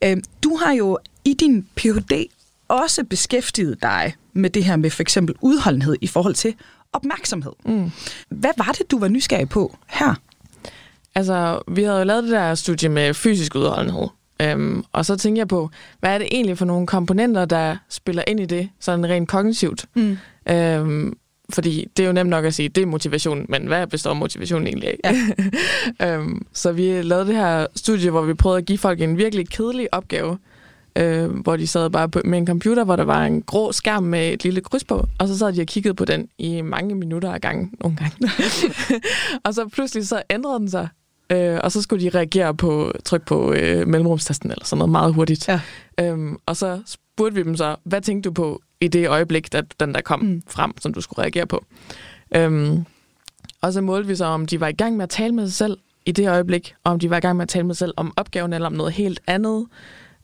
[0.04, 2.28] Øh, du har jo i din Ph.D
[2.68, 6.56] også beskæftiget dig med det her med for eksempel udholdenhed i forhold til
[6.94, 7.52] opmærksomhed.
[7.66, 7.92] Mm.
[8.30, 10.16] Hvad var det, du var nysgerrig på her?
[11.16, 14.08] Altså, vi havde jo lavet det der studie med fysisk udholdenhed.
[14.42, 18.24] Øhm, og så tænker jeg på, hvad er det egentlig for nogle komponenter, der spiller
[18.28, 19.86] ind i det, sådan rent kognitivt?
[19.96, 20.18] Mm.
[20.50, 21.18] Øhm,
[21.50, 24.68] fordi det er jo nemt nok at sige, det er motivation, men hvad består motivation
[24.68, 25.14] egentlig af?
[26.00, 26.14] Ja.
[26.16, 29.50] øhm, så vi lavede det her studie, hvor vi prøvede at give folk en virkelig
[29.50, 30.38] kedelig opgave,
[30.98, 34.04] øh, hvor de sad bare på, med en computer, hvor der var en grå skærm
[34.04, 36.96] med et lille kryds på, og så sad de og kiggede på den i mange
[36.96, 38.32] minutter ad gangen, nogle gange.
[39.46, 40.88] og så pludselig så ændrede den sig,
[41.30, 45.14] øh, og så skulle de reagere på tryk på øh, mellemrumstasten eller sådan noget meget
[45.14, 45.48] hurtigt.
[45.48, 45.62] Ja.
[46.00, 49.62] Øhm, og så spurgte vi dem så, hvad tænkte du på i det øjeblik, da
[49.80, 50.42] den der kom mm.
[50.48, 51.66] frem, som du skulle reagere på?
[52.36, 52.86] Øhm,
[53.62, 55.54] og så målte vi så, om de var i gang med at tale med sig
[55.54, 57.80] selv i det øjeblik, og om de var i gang med at tale med sig
[57.80, 59.66] selv om opgaven eller om noget helt andet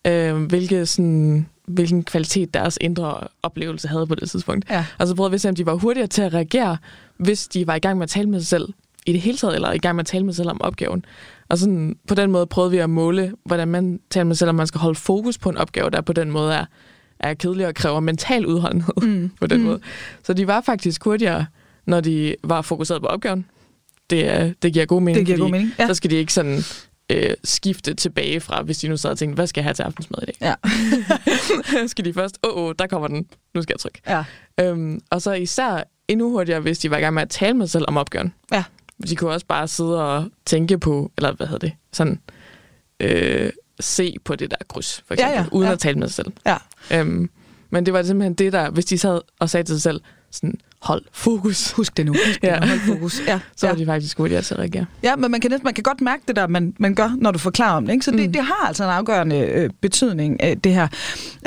[0.08, 4.66] øh, hvilke, sådan, hvilken kvalitet deres indre oplevelse havde på det tidspunkt.
[4.70, 4.86] Ja.
[5.00, 6.78] Og så prøvede vi at se, om de var hurtigere til at reagere,
[7.18, 8.74] hvis de var i gang med at tale med sig selv
[9.06, 11.06] i det hele taget, eller i gang med at tale med sig selv om opgaven.
[11.50, 14.50] Og sådan, på den måde prøvede vi at måle, hvordan man taler med sig selv,
[14.50, 16.66] om man skal holde fokus på en opgave, der på den måde er,
[17.20, 19.32] er kedelig og kræver mental udholdenhed mm.
[19.42, 19.66] på den mm.
[19.66, 19.80] måde.
[20.24, 21.46] Så de var faktisk hurtigere,
[21.86, 23.46] når de var fokuseret på opgaven.
[24.10, 25.72] Det, det giver god mening, det giver god mening.
[25.80, 25.88] Ja.
[25.88, 26.64] så skal de ikke sådan
[27.14, 29.84] øh, skifte tilbage fra, hvis de nu sad og tænkte, hvad skal jeg have til
[29.84, 30.36] aftensmad i dag?
[30.42, 30.56] Ja.
[31.88, 34.02] skal de først, åh, oh, oh, der kommer den, nu skal jeg trykke.
[34.08, 34.24] Ja.
[34.60, 37.68] Øhm, og så især endnu hurtigere, hvis de var i gang med at tale med
[37.68, 38.34] sig selv om opgaven.
[38.52, 38.64] Ja.
[39.08, 42.20] De kunne også bare sidde og tænke på, eller hvad hedder det, sådan,
[43.00, 43.50] øh,
[43.80, 45.46] se på det der kryds, for eksempel, ja, ja.
[45.52, 45.74] uden ja.
[45.74, 46.34] at tale med sig selv.
[46.46, 46.58] Ja.
[47.00, 47.30] Øhm,
[47.70, 50.02] men det var simpelthen det der, hvis de sad og sagde til sig selv,
[50.34, 51.72] sådan, hold fokus.
[51.72, 52.12] Husk det nu.
[52.28, 52.56] Husk ja.
[52.56, 52.68] det nu.
[52.68, 53.22] Hold fokus.
[53.28, 53.40] Ja.
[53.58, 53.74] Så ja.
[53.74, 54.86] de faktisk hurtigere til at reagere.
[55.04, 57.32] Ja, men man kan, næsten, man kan godt mærke det der, man, man gør, når
[57.32, 57.94] du forklarer om det.
[57.94, 58.06] Ikke?
[58.06, 58.34] Så det, mm.
[58.34, 60.88] det har altså en afgørende øh, betydning, øh, det her.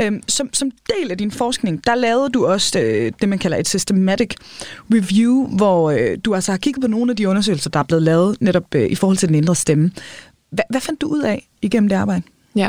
[0.00, 3.56] Øhm, som, som del af din forskning, der lavede du også øh, det, man kalder
[3.56, 4.30] et systematic
[4.92, 8.02] review, hvor øh, du altså har kigget på nogle af de undersøgelser, der er blevet
[8.02, 9.90] lavet netop øh, i forhold til den indre stemme.
[10.50, 12.22] Hva, hvad fandt du ud af igennem det arbejde?
[12.56, 12.68] Ja,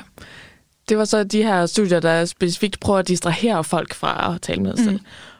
[0.89, 4.62] det var så de her studier, der specifikt prøver at distrahere folk fra at tale
[4.62, 4.99] med sig mm.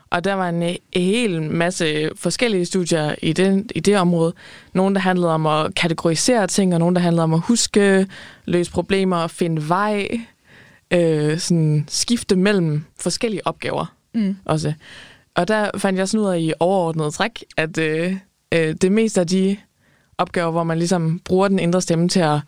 [0.10, 4.34] Og der var en, en hel masse forskellige studier i det, i det område.
[4.74, 8.08] Nogle, der handlede om at kategorisere ting, og nogle, der handlede om at huske,
[8.46, 10.08] løse problemer og finde vej.
[10.94, 14.38] Øh, sådan skifte mellem forskellige opgaver mm.
[14.46, 14.74] også.
[15.36, 18.16] Og der fandt jeg sådan ud af i overordnet træk, at øh,
[18.54, 19.58] øh, det meste af de
[20.18, 22.40] opgaver, hvor man ligesom bruger den indre stemme til at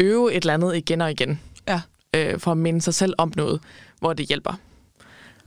[0.00, 1.80] øve et eller andet igen og igen, ja.
[2.14, 3.60] øh, for at minde sig selv om noget,
[4.00, 4.58] hvor det hjælper.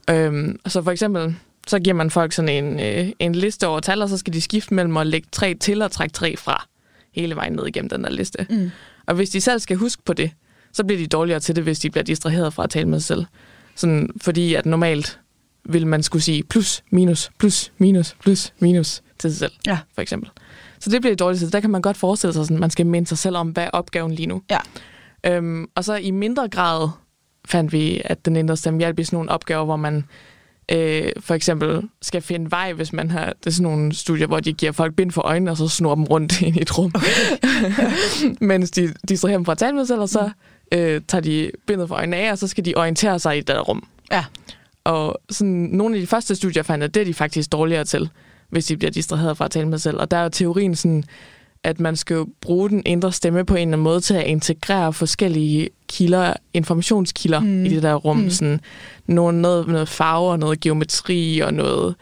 [0.10, 1.36] Øhm, så for eksempel,
[1.68, 4.42] så giver man folk sådan en, øh, en liste over tal, og så skal de
[4.42, 6.68] skifte mellem at lægge tre til og trække tre fra
[7.14, 8.46] hele vejen ned igennem den der liste.
[8.50, 8.72] Mm.
[9.08, 10.32] Og hvis de selv skal huske på det,
[10.74, 13.08] så bliver de dårligere til det, hvis de bliver distraheret fra at tale med sig
[13.08, 13.26] selv.
[13.76, 15.20] Sådan, fordi at normalt
[15.66, 19.78] vil man skulle sige plus, minus, plus, minus, plus, minus til sig selv, ja.
[19.96, 20.30] for eksempel.
[20.80, 21.54] Så det bliver dårligt til.
[21.54, 23.70] Der kan man godt forestille sig, at man skal minde sig selv om, hvad er
[23.70, 24.42] opgaven lige nu.
[24.52, 24.58] Ja.
[25.26, 26.90] Øhm, og så i mindre grad
[27.45, 30.04] fandt vi, at den indre stemme hjælper i sådan nogle opgaver, hvor man
[30.71, 33.25] øh, for eksempel skal finde vej, hvis man har...
[33.25, 35.95] Det er sådan nogle studier, hvor de giver folk bind for øjnene, og så snor
[35.95, 36.93] dem rundt ind i et rum.
[38.49, 40.30] Mens de distraherer dem fra at tale med sig, og så
[40.71, 43.67] øh, tager de bindet for øjnene af, og så skal de orientere sig i det
[43.67, 43.88] rum.
[44.12, 44.25] Ja.
[44.84, 48.10] Og sådan, nogle af de første studier fandt, at det er de faktisk dårligere til,
[48.49, 49.97] hvis de bliver distraheret fra at tale med sig selv.
[49.99, 51.04] Og der er jo teorien sådan,
[51.63, 54.93] at man skal bruge den indre stemme på en eller anden måde til at integrere
[54.93, 57.65] forskellige kilder, informationskilder mm.
[57.65, 58.17] i det der rum.
[58.17, 58.30] Mm.
[58.30, 58.62] Sådan
[59.08, 61.95] noget, noget, noget farver, noget geometri og noget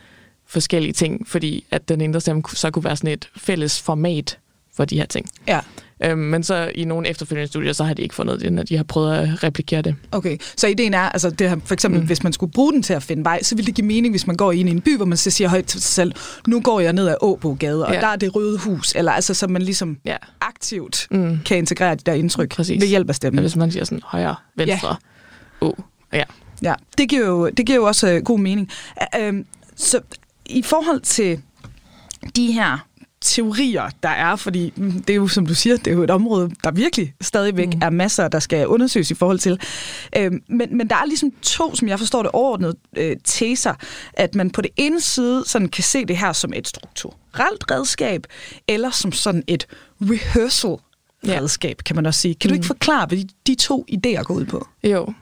[0.47, 4.37] forskellige ting, fordi at den indre stemme så kunne være sådan et fælles format
[4.75, 5.29] for de her ting.
[5.47, 5.59] Ja.
[6.03, 8.77] Øhm, men så i nogle efterfølgende studier, så har de ikke fundet det, når de
[8.77, 9.95] har prøvet at replikere det.
[10.11, 12.07] Okay, så ideen er, altså det her, for eksempel, mm.
[12.07, 14.27] hvis man skulle bruge den til at finde vej, så ville det give mening, hvis
[14.27, 16.13] man går ind i en by, hvor man så siger højt til sig selv,
[16.47, 17.99] nu går jeg ned ad Åbogade, og ja.
[17.99, 20.17] der er det røde hus, eller altså, så man ligesom ja.
[20.41, 21.39] aktivt mm.
[21.45, 22.81] kan integrere de der indtryk Præcis.
[22.81, 23.37] ved hjælp af stemmen.
[23.37, 24.95] Ja, hvis man siger sådan højre, venstre,
[25.61, 25.67] ja.
[25.67, 25.83] Å.
[26.13, 26.23] Ja.
[26.61, 28.69] ja, det giver jo, det giver jo også uh, god mening.
[29.19, 29.39] Uh,
[29.75, 29.99] så
[30.45, 31.41] i forhold til
[32.35, 32.87] de her
[33.21, 34.73] teorier, der er, fordi
[35.07, 37.81] det er jo, som du siger, det er jo et område, der virkelig stadigvæk mm.
[37.81, 39.59] er masser, der skal undersøges i forhold til.
[40.17, 43.73] Øh, men, men der er ligesom to, som jeg forstår det overordnede øh, teser,
[44.13, 48.23] at man på det ene side sådan kan se det her som et strukturelt redskab,
[48.67, 49.67] eller som sådan et
[50.01, 50.77] rehearsal
[51.27, 51.83] redskab, ja.
[51.85, 52.35] kan man også sige.
[52.35, 52.67] Kan du ikke mm.
[52.67, 54.67] forklare, hvad de, de to idéer går ud på?
[54.83, 55.13] Jo,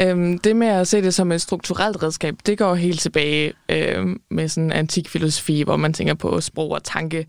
[0.00, 4.20] Øhm, det med at se det som et strukturelt redskab, det går helt tilbage øhm,
[4.30, 7.26] med sådan antik filosofi, hvor man tænker på sprog og tanke,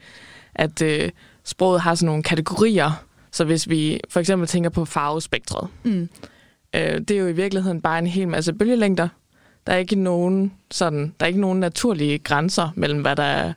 [0.56, 1.10] at øh,
[1.43, 3.03] sproget har sådan nogle kategorier.
[3.32, 6.10] Så hvis vi for eksempel tænker på farvespektret, mm.
[6.75, 9.08] øh, det er jo i virkeligheden bare en hel masse bølgelængder.
[9.67, 13.53] Der er ikke nogen sådan, der er ikke nogen naturlige grænser mellem hvad der er,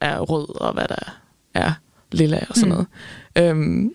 [0.00, 1.20] er rød og hvad der
[1.54, 1.72] er
[2.12, 2.74] lilla og sådan mm.
[2.74, 2.86] noget.
[3.36, 3.94] Øhm,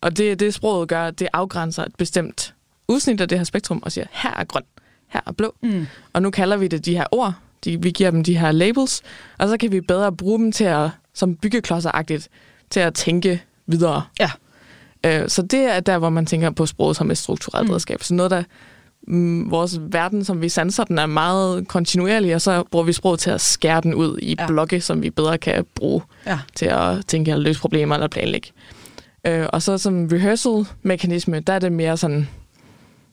[0.00, 2.54] og det, det sproget gør, det afgrænser et bestemt
[2.88, 4.62] udsnit af det her spektrum og siger, her er grøn,
[5.08, 5.54] her er blå.
[5.62, 5.86] Mm.
[6.12, 9.02] Og nu kalder vi det de her ord, de, vi giver dem de her labels,
[9.38, 12.28] og så kan vi bedre bruge dem til at, som byggeklodseragtigt,
[12.70, 14.02] til at tænke videre.
[14.20, 14.30] Ja.
[15.06, 17.72] Øh, så det er der, hvor man tænker på sproget som et strukturelt mm.
[17.72, 18.02] redskab.
[18.02, 18.42] Så noget, der
[19.08, 23.20] mm, vores verden, som vi sanser, den er meget kontinuerlig, og så bruger vi sproget
[23.20, 24.46] til at skære den ud i ja.
[24.46, 26.38] blokke, som vi bedre kan bruge ja.
[26.56, 28.48] til at tænke eller løse problemer eller planlægge.
[29.26, 32.28] Øh, og så som rehearsal-mekanisme, der er det mere sådan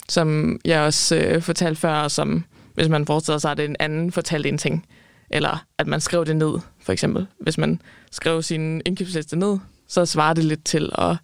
[0.10, 2.44] som jeg også øh, fortalte før, som
[2.74, 4.86] hvis man forestiller sig, at det en anden fortalt en ting.
[5.30, 7.28] Eller at man skriver det ned, for eksempel.
[7.40, 11.16] Hvis man skriver sin indkøbsliste ned, så svarer det lidt til at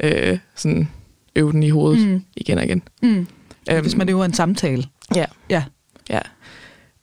[0.00, 0.88] øh, sådan
[1.36, 2.24] øve den i hovedet mm.
[2.36, 2.82] igen og igen.
[3.02, 3.26] Mm.
[3.70, 4.84] Øhm, hvis man øver en samtale.
[5.14, 5.24] Ja.
[5.50, 5.64] ja.
[6.10, 6.20] ja.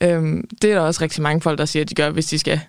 [0.02, 2.40] Øhm, det er der også rigtig mange folk, der siger, at de gør, hvis de
[2.40, 2.60] skal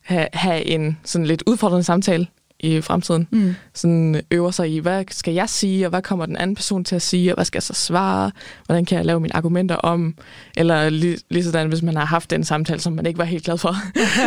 [0.00, 2.26] have, have en sådan lidt udfordrende samtale
[2.62, 3.28] i fremtiden.
[3.30, 3.54] Mm.
[3.74, 6.96] Sådan øver sig i, hvad skal jeg sige, og hvad kommer den anden person til
[6.96, 8.30] at sige, og hvad skal jeg så svare,
[8.66, 10.14] hvordan kan jeg lave mine argumenter om,
[10.56, 13.44] eller lige, lige sådan, hvis man har haft den samtale, som man ikke var helt
[13.44, 13.76] glad for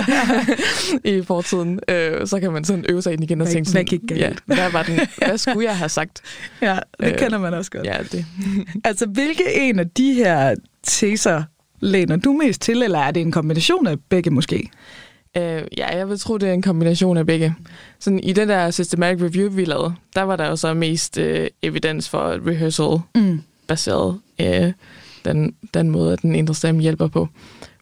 [1.17, 4.00] i fortiden, øh, så kan man sådan øve sig ind igen og tænke sådan, hvad,
[4.00, 6.21] gik ja, hvad, var den, hvad skulle jeg have sagt?
[6.62, 7.86] Ja, det øh, kender man også godt.
[7.86, 8.26] Ja, det.
[8.84, 11.43] altså, hvilke en af de her teser
[11.80, 14.69] læner du mest til, eller er det en kombination af begge måske?
[15.38, 17.56] Øh, ja, jeg vil tro, det er en kombination af begge.
[18.00, 21.48] Sådan, I den der systematic review, vi lavede, der var der jo så mest øh,
[21.62, 24.45] evidens for rehearsal-baseret mm.
[24.45, 24.74] øh,
[25.26, 27.28] den, den måde, at den indre stemme hjælper på.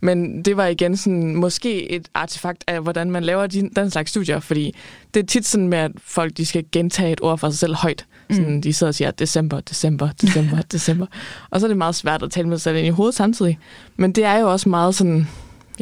[0.01, 4.09] Men det var igen sådan, måske et artefakt af, hvordan man laver de, den slags
[4.09, 4.75] studier, fordi
[5.13, 7.75] det er tit sådan med, at folk de skal gentage et ord for sig selv
[7.75, 8.05] højt.
[8.31, 8.61] Sådan, mm.
[8.61, 11.05] De sidder og siger, december, december, december, december.
[11.49, 13.59] Og så er det meget svært at tale med sig selv ind i hovedet samtidig.
[13.95, 15.27] Men det er jo også meget sådan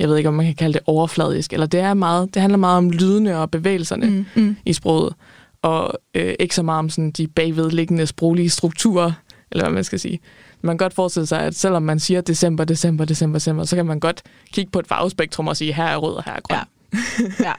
[0.02, 2.58] jeg ved ikke, om man kan kalde det overfladisk, eller det, er meget, det handler
[2.58, 4.58] meget om lydene og bevægelserne mm, mm.
[4.66, 5.14] i sproget,
[5.62, 9.12] og øh, ikke så meget om sådan, de bagvedliggende sproglige strukturer,
[9.52, 10.20] eller hvad man skal sige.
[10.62, 13.86] Man kan godt forestille sig, at selvom man siger december, december, december, december, så kan
[13.86, 14.22] man godt
[14.54, 16.58] kigge på et farvespektrum og sige, her er rød og her er grøn.
[16.58, 16.64] Ja.
[17.48, 17.54] ja.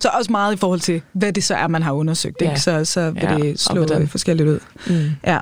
[0.00, 2.42] Så også meget i forhold til, hvad det så er, man har undersøgt.
[2.42, 2.50] Ja.
[2.50, 2.60] Ikke?
[2.60, 4.58] Så, så vil ja, det slå forskelligt ud.
[4.86, 5.10] Mm.
[5.26, 5.38] Ja.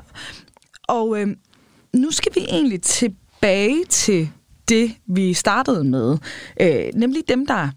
[0.87, 1.27] Og øh,
[1.93, 4.29] nu skal vi egentlig tilbage til
[4.69, 6.17] det, vi startede med,
[6.61, 7.69] øh, nemlig dem, der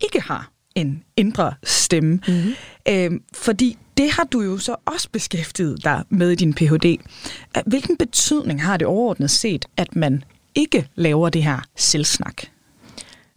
[0.00, 2.20] ikke har en indre stemme.
[2.28, 2.52] Mm-hmm.
[2.88, 6.98] Øh, fordi det har du jo så også beskæftiget dig med i din Ph.D.
[7.66, 12.42] Hvilken betydning har det overordnet set, at man ikke laver det her selvsnak?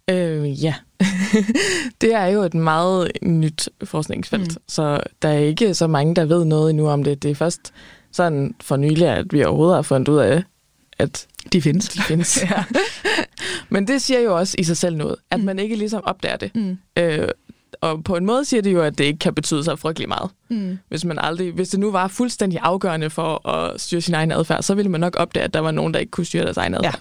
[0.10, 0.76] Øh, ja,
[2.02, 4.64] det er jo et meget nyt forskningsfelt, mm.
[4.68, 7.24] så der er ikke så mange, der ved noget endnu om det.
[7.24, 7.74] Det er først
[8.12, 10.44] sådan for nylig, at vi overhovedet har fundet ud af,
[11.00, 11.90] at de findes.
[11.90, 12.44] De findes.
[12.52, 12.64] ja.
[13.70, 15.46] Men det siger jo også i sig selv noget, at mm.
[15.46, 16.56] man ikke ligesom opdager det.
[16.56, 16.78] Mm.
[16.98, 17.28] Øh,
[17.82, 20.30] og på en måde siger det jo, at det ikke kan betyde så frygtelig meget.
[20.50, 20.78] Mm.
[20.90, 24.64] Hvis, man aldrig, hvis det nu var fuldstændig afgørende for at styre sin egen adfærd,
[24.64, 26.74] så ville man nok opdage, at der var nogen, der ikke kunne styre deres egen
[26.74, 26.94] adfærd.
[26.96, 27.00] Ja.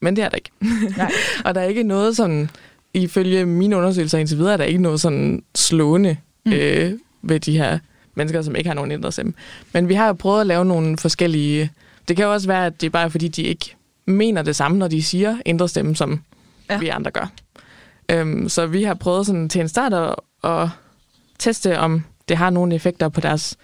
[0.00, 0.50] Men det er der ikke.
[0.96, 1.10] Nej.
[1.44, 2.50] og der er ikke noget sådan,
[2.94, 6.52] ifølge mine undersøgelser indtil videre, er der ikke noget sådan slående mm.
[6.52, 7.78] øh, ved de her
[8.14, 9.32] mennesker, som ikke har nogen indre stemme.
[9.72, 11.70] Men vi har jo prøvet at lave nogle forskellige
[12.08, 14.78] det kan jo også være, at det er bare fordi, de ikke mener det samme,
[14.78, 16.20] når de siger indre stemme, som
[16.70, 16.78] ja.
[16.78, 17.32] vi andre gør.
[18.08, 20.14] Øhm, så vi har prøvet sådan til en start at,
[20.44, 20.68] at
[21.38, 23.56] teste, om det har nogle effekter på deres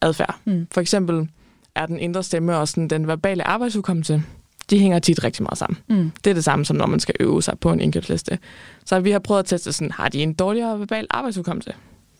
[0.00, 0.38] adfærd.
[0.44, 0.66] Mm.
[0.70, 1.28] For eksempel,
[1.74, 4.22] er den indre stemme og sådan den verbale arbejdsudkommelse,
[4.70, 5.78] de hænger tit rigtig meget sammen.
[5.88, 6.12] Mm.
[6.24, 8.38] Det er det samme som når man skal øve sig på en indkøbsliste.
[8.84, 11.74] Så vi har prøvet at teste sådan, har de en dårligere verbal arbejdsudkommelse,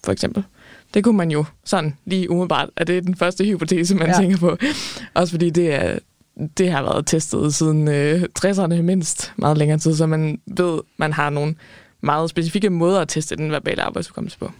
[0.04, 0.44] for eksempel.
[0.94, 4.16] Det kunne man jo sådan lige umiddelbart, at det er den første hypotese, man ja.
[4.16, 4.56] tænker på.
[5.14, 5.98] Også fordi det, er,
[6.58, 11.12] det har været testet siden øh, 60'erne mindst meget længere tid, så man ved, man
[11.12, 11.54] har nogle
[12.00, 14.50] meget specifikke måder at teste den verbale arbejdsudkommelse på.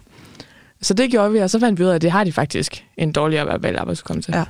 [0.81, 2.85] Så det gjorde vi, og så fandt vi ud af, at det har de faktisk
[2.97, 4.37] en dårligere verbal arbejdsudkommelse.
[4.37, 4.43] Ja.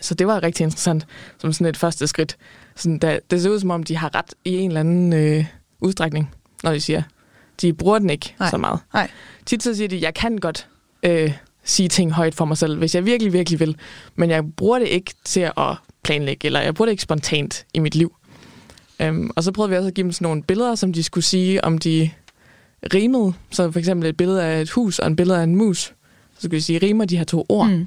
[0.00, 1.06] Så det var rigtig interessant,
[1.38, 2.36] som sådan et første skridt.
[2.76, 5.44] Sådan, da, det ser ud som om, de har ret i en eller anden øh,
[5.80, 6.30] udstrækning,
[6.62, 7.02] når de siger,
[7.60, 8.50] de bruger den ikke Nej.
[8.50, 8.80] så meget.
[8.94, 9.10] Nej.
[9.46, 10.68] Tit så siger de, jeg kan godt
[11.04, 11.32] øh,
[11.64, 13.76] sige ting højt for mig selv, hvis jeg virkelig, virkelig vil,
[14.14, 17.78] men jeg bruger det ikke til at planlægge, eller jeg bruger det ikke spontant i
[17.78, 18.16] mit liv.
[19.08, 21.24] Um, og så prøvede vi også at give dem sådan nogle billeder, som de skulle
[21.24, 22.10] sige, om de
[22.94, 23.32] rimede.
[23.50, 25.78] Så for eksempel et billede af et hus og en billede af en mus.
[26.34, 27.68] Så skulle de sige, rimer de her to ord.
[27.68, 27.86] Mm.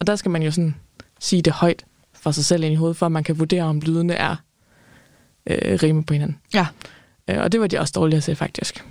[0.00, 0.74] Og der skal man jo sådan
[1.20, 3.80] sige det højt for sig selv ind i hovedet, for at man kan vurdere, om
[3.80, 4.36] lydene er
[5.46, 6.38] øh, rime på hinanden.
[6.54, 6.66] Ja.
[7.30, 8.84] Øh, og det var de også dårlige at se, faktisk.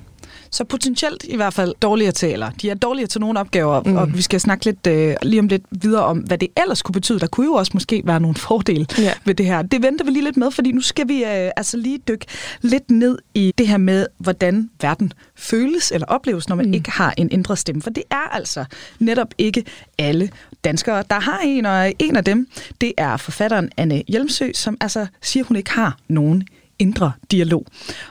[0.54, 3.96] Så potentielt i hvert fald dårligere til, eller de er dårligere til nogle opgaver, mm.
[3.96, 6.94] og vi skal snakke lidt øh, lige om lidt videre om, hvad det ellers kunne
[6.94, 7.20] betyde.
[7.20, 9.14] Der kunne jo også måske være nogle fordele ja.
[9.26, 9.62] ved det her.
[9.62, 12.26] Det venter vi lige lidt med, fordi nu skal vi øh, altså lige dykke
[12.62, 16.74] lidt ned i det her med, hvordan verden føles eller opleves, når man mm.
[16.74, 17.82] ikke har en indre stemme.
[17.82, 18.66] For det er altså
[19.00, 19.64] netop ikke
[19.98, 20.30] alle
[20.64, 22.48] danskere, der har en, og en af dem,
[22.82, 26.48] det er forfatteren Anne Hjelmsø, som altså siger, hun ikke har nogen
[26.80, 27.66] indre dialog.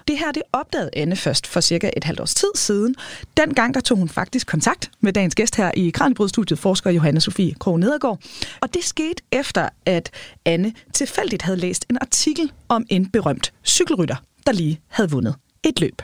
[0.09, 2.95] Det her det opdagede Anne først for cirka et halvt års tid siden.
[3.37, 7.55] Dengang der tog hun faktisk kontakt med dagens gæst her i Kranjebrydstudiet, forsker Johanne Sofie
[7.55, 8.19] Krog Nedergaard.
[8.61, 10.11] Og det skete efter, at
[10.45, 15.81] Anne tilfældigt havde læst en artikel om en berømt cykelrytter, der lige havde vundet et
[15.81, 16.03] løb.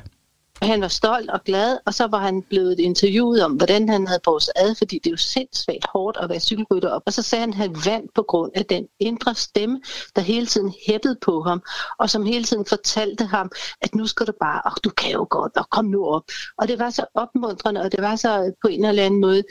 [0.62, 4.20] Han var stolt og glad, og så var han blevet interviewet om, hvordan han havde
[4.24, 7.02] båret sig ad, fordi det er jo sindssygt hårdt at være cykelrytter op.
[7.06, 9.80] Og så sagde han, at han vandt på grund af den indre stemme,
[10.16, 11.62] der hele tiden hæppede på ham,
[11.98, 15.26] og som hele tiden fortalte ham, at nu skal du bare, og du kan jo
[15.30, 16.22] godt, og kom nu op.
[16.58, 19.42] Og det var så opmuntrende, og det var så på en eller anden måde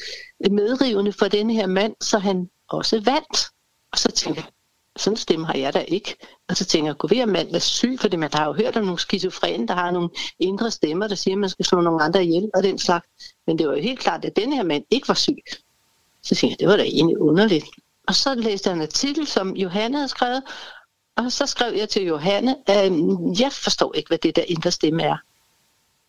[0.51, 3.49] medrivende for den her mand, så han også vandt.
[3.91, 4.51] Og så tænkte jeg,
[4.99, 6.15] sådan en stemme har jeg da ikke.
[6.47, 7.97] Og så tænker jeg, kunne vi have mand være syg?
[7.99, 11.35] Fordi man har jo hørt om nogle skizofrene, der har nogle indre stemmer, der siger,
[11.35, 13.07] at man skal slå nogle andre ihjel og den slags.
[13.47, 15.37] Men det var jo helt klart, at den her mand ikke var syg.
[16.21, 17.65] Så tænkte jeg, det var da egentlig underligt.
[18.07, 20.43] Og så læste jeg en artikel, som Johanne havde skrevet,
[21.15, 22.91] og så skrev jeg til Johanne, at
[23.39, 25.17] jeg forstår ikke, hvad det der indre stemme er.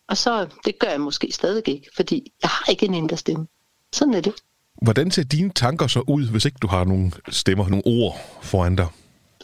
[0.07, 3.47] Og så, det gør jeg måske stadig ikke, fordi jeg har ikke en indre stemme.
[3.93, 4.33] Sådan er det.
[4.81, 8.75] Hvordan ser dine tanker så ud, hvis ikke du har nogle stemmer, nogle ord foran
[8.75, 8.87] dig?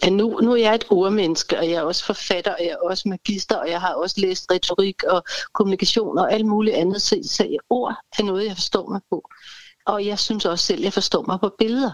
[0.03, 2.89] Ja, nu, nu er jeg et ordmenneske, og jeg er også forfatter, og jeg er
[2.89, 7.19] også magister, og jeg har også læst retorik og kommunikation og alt muligt andet, så,
[7.23, 9.29] så ord er noget, jeg forstår mig på.
[9.85, 11.91] Og jeg synes også selv, at jeg forstår mig på billeder.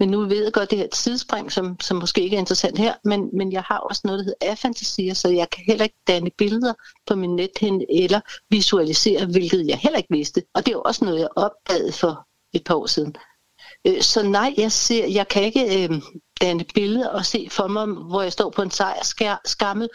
[0.00, 2.94] Men nu ved jeg godt, det her tidsspring, som, som måske ikke er interessant her,
[3.04, 6.30] men, men jeg har også noget, der hedder afantasier, så jeg kan heller ikke danne
[6.38, 6.72] billeder
[7.06, 8.20] på min nethænde eller
[8.50, 10.42] visualisere, hvilket jeg heller ikke vidste.
[10.54, 13.16] Og det er jo også noget, jeg opdagede for et par år siden.
[13.86, 16.02] Øh, så nej, jeg, ser, jeg kan ikke øh,
[16.40, 19.88] danne billeder og se for mig, hvor jeg står på en sejrskammel,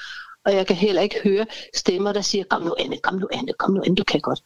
[0.45, 1.45] og jeg kan heller ikke høre
[1.75, 4.39] stemmer, der siger, kom nu Anne, kom nu Anne, kom nu Anne, du kan godt.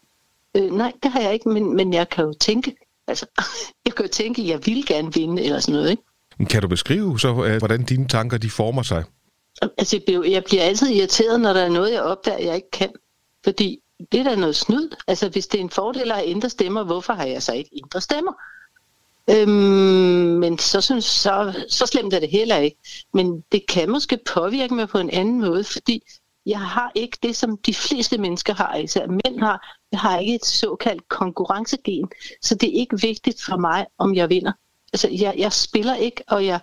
[0.58, 2.76] Øh, nej, det har jeg ikke, men, men jeg kan jo tænke,
[3.08, 3.26] altså,
[3.86, 6.04] jeg kan jo tænke, jeg vil gerne vinde, eller sådan noget, ikke?
[6.49, 9.04] Kan du beskrive så, øh, hvordan dine tanker de former sig?
[9.78, 12.89] Altså, jeg bliver altid irriteret, når der er noget, jeg opdager, jeg ikke kan.
[13.43, 13.80] Fordi
[14.11, 14.89] det er da noget snyd.
[15.07, 18.01] Altså, hvis det er en fordel at ændre stemmer, hvorfor har jeg så ikke indre
[18.01, 18.33] stemmer?
[19.29, 19.49] Øhm,
[20.39, 22.77] men så, synes, så, så slemt er det heller ikke.
[23.13, 26.03] Men det kan måske påvirke mig på en anden måde, fordi
[26.45, 29.77] jeg har ikke det, som de fleste mennesker har, især mænd har.
[29.91, 32.09] Jeg har ikke et såkaldt konkurrencegen,
[32.41, 34.51] så det er ikke vigtigt for mig, om jeg vinder.
[34.93, 36.59] Altså, jeg, jeg spiller ikke, og jeg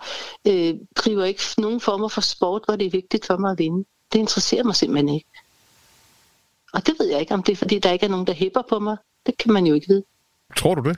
[0.47, 3.85] øh, driver ikke nogen former for sport, hvor det er vigtigt for mig at vinde.
[4.13, 5.27] Det interesserer mig simpelthen ikke.
[6.73, 8.61] Og det ved jeg ikke, om det er, fordi der ikke er nogen, der hæpper
[8.69, 8.97] på mig.
[9.25, 10.03] Det kan man jo ikke vide.
[10.57, 10.97] Tror du det?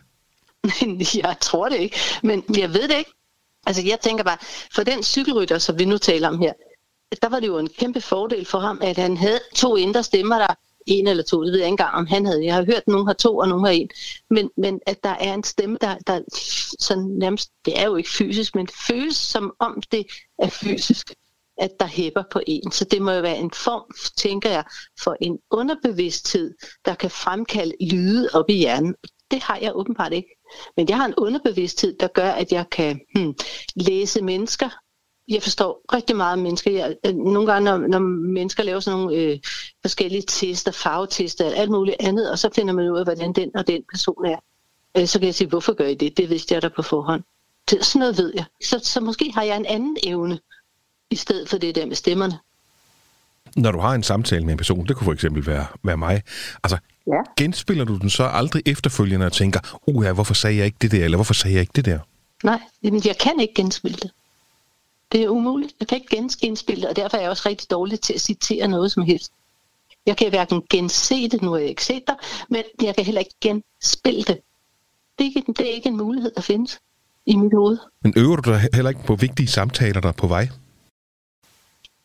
[1.23, 3.13] jeg tror det ikke, men jeg ved det ikke.
[3.65, 4.37] Altså jeg tænker bare,
[4.75, 6.53] for den cykelrytter, som vi nu taler om her,
[7.21, 10.37] der var det jo en kæmpe fordel for ham, at han havde to indre stemmer,
[10.37, 10.55] der
[10.85, 12.45] en eller to, det ved jeg ikke engang, om han havde.
[12.45, 13.89] Jeg har hørt, at nogen har to, og nogen har en.
[14.29, 16.21] Men, men at der er en stemme, der, der
[16.79, 20.05] sådan nærmest, det er jo ikke fysisk, men føles som om det
[20.39, 21.13] er fysisk
[21.57, 22.71] at der hæpper på en.
[22.71, 23.83] Så det må jo være en form,
[24.17, 24.63] tænker jeg,
[25.03, 26.53] for en underbevidsthed,
[26.85, 28.95] der kan fremkalde lyde op i hjernen.
[29.31, 30.29] Det har jeg åbenbart ikke.
[30.77, 33.35] Men jeg har en underbevidsthed, der gør, at jeg kan hmm,
[33.75, 34.69] læse mennesker.
[35.27, 36.71] Jeg forstår rigtig meget om mennesker.
[36.71, 37.99] Jeg, øh, nogle gange, når, når
[38.33, 39.39] mennesker laver sådan nogle øh,
[39.81, 43.51] forskellige tester, farvetester og alt muligt andet, og så finder man ud af, hvordan den
[43.55, 44.37] og den person er,
[44.97, 46.17] øh, så kan jeg sige, hvorfor gør I det?
[46.17, 47.23] Det vidste jeg da på forhånd.
[47.69, 48.45] Det, sådan noget ved jeg.
[48.63, 50.39] Så, så måske har jeg en anden evne,
[51.11, 52.39] i stedet for det der med stemmerne.
[53.55, 56.21] Når du har en samtale med en person, det kunne for eksempel være, være mig,
[56.63, 56.77] altså
[57.07, 57.21] Ja.
[57.37, 60.91] genspiller du den så aldrig efterfølgende og tænker, uh, ja, hvorfor sagde jeg ikke det
[60.91, 61.99] der, eller hvorfor sagde jeg ikke det der?
[62.43, 64.11] Nej, jamen, jeg kan ikke genspille det.
[65.11, 65.73] Det er umuligt.
[65.79, 68.21] Jeg kan ikke gens- genspille det, og derfor er jeg også rigtig dårlig til at
[68.21, 69.31] citere noget som helst.
[70.05, 72.15] Jeg kan hverken gense det, nu har jeg ikke set dig,
[72.49, 74.37] men jeg kan heller ikke genspille det.
[75.19, 76.79] Det er ikke, det er ikke en mulighed, der findes
[77.25, 77.77] i mit hoved.
[78.01, 80.49] Men øver du dig heller ikke på vigtige samtaler, der er på vej?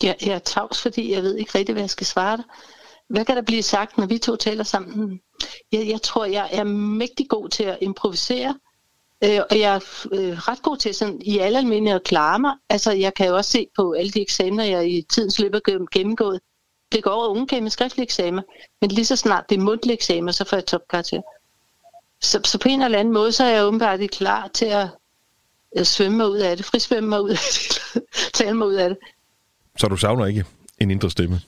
[0.03, 2.44] Jeg, jeg er tavs, fordi jeg ved ikke rigtig, hvad jeg skal svare dig.
[3.09, 5.20] Hvad kan der blive sagt, når vi to taler sammen?
[5.72, 8.59] Jeg, jeg tror, jeg er mægtig god til at improvisere,
[9.24, 12.53] øh, og jeg er øh, ret god til sådan, i alle almindelige at klare mig.
[12.68, 15.61] Altså, jeg kan jo også se på alle de eksamener, jeg i tidens løb har
[15.70, 16.40] gennem- gennemgået.
[16.92, 18.42] Det går over unge kan med skriftlige eksamener,
[18.80, 21.20] men lige så snart det er mundtlige eksamener, så får jeg topkarakter.
[22.20, 24.88] Så, så på en eller anden måde, så er jeg åbenbart klar til at,
[25.76, 28.03] at svømme mig ud af det, frisvømme mig ud af det,
[28.34, 28.99] tale mig ud af det.
[29.78, 30.44] Så du savner ikke
[30.80, 31.40] en indre stemme?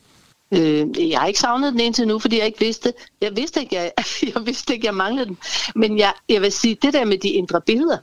[0.53, 2.93] Øh, jeg har ikke savnet den indtil nu, fordi jeg ikke vidste.
[3.21, 3.93] Jeg vidste ikke, jeg,
[4.35, 5.39] jeg, vidste ikke, jeg manglede den.
[5.75, 7.99] Men jeg, jeg vil sige, det der med de indre billeder,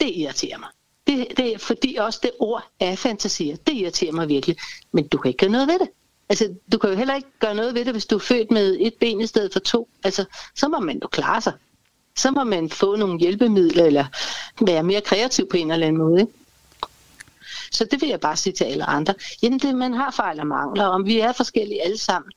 [0.00, 0.68] det irriterer mig.
[1.06, 3.56] Det, det er fordi også det ord er fantasier.
[3.56, 4.56] Det irriterer mig virkelig.
[4.92, 5.88] Men du kan ikke gøre noget ved det.
[6.28, 8.76] Altså, du kan jo heller ikke gøre noget ved det, hvis du er født med
[8.80, 9.88] et ben i stedet for to.
[10.04, 11.52] Altså, så må man jo klare sig.
[12.16, 14.04] Så må man få nogle hjælpemidler, eller
[14.60, 16.20] være mere kreativ på en eller anden måde.
[16.20, 16.32] Ikke?
[17.72, 19.14] Så det vil jeg bare sige til alle andre.
[19.42, 22.32] Jamen, det, man har fejl og mangler, om vi er forskellige alle sammen.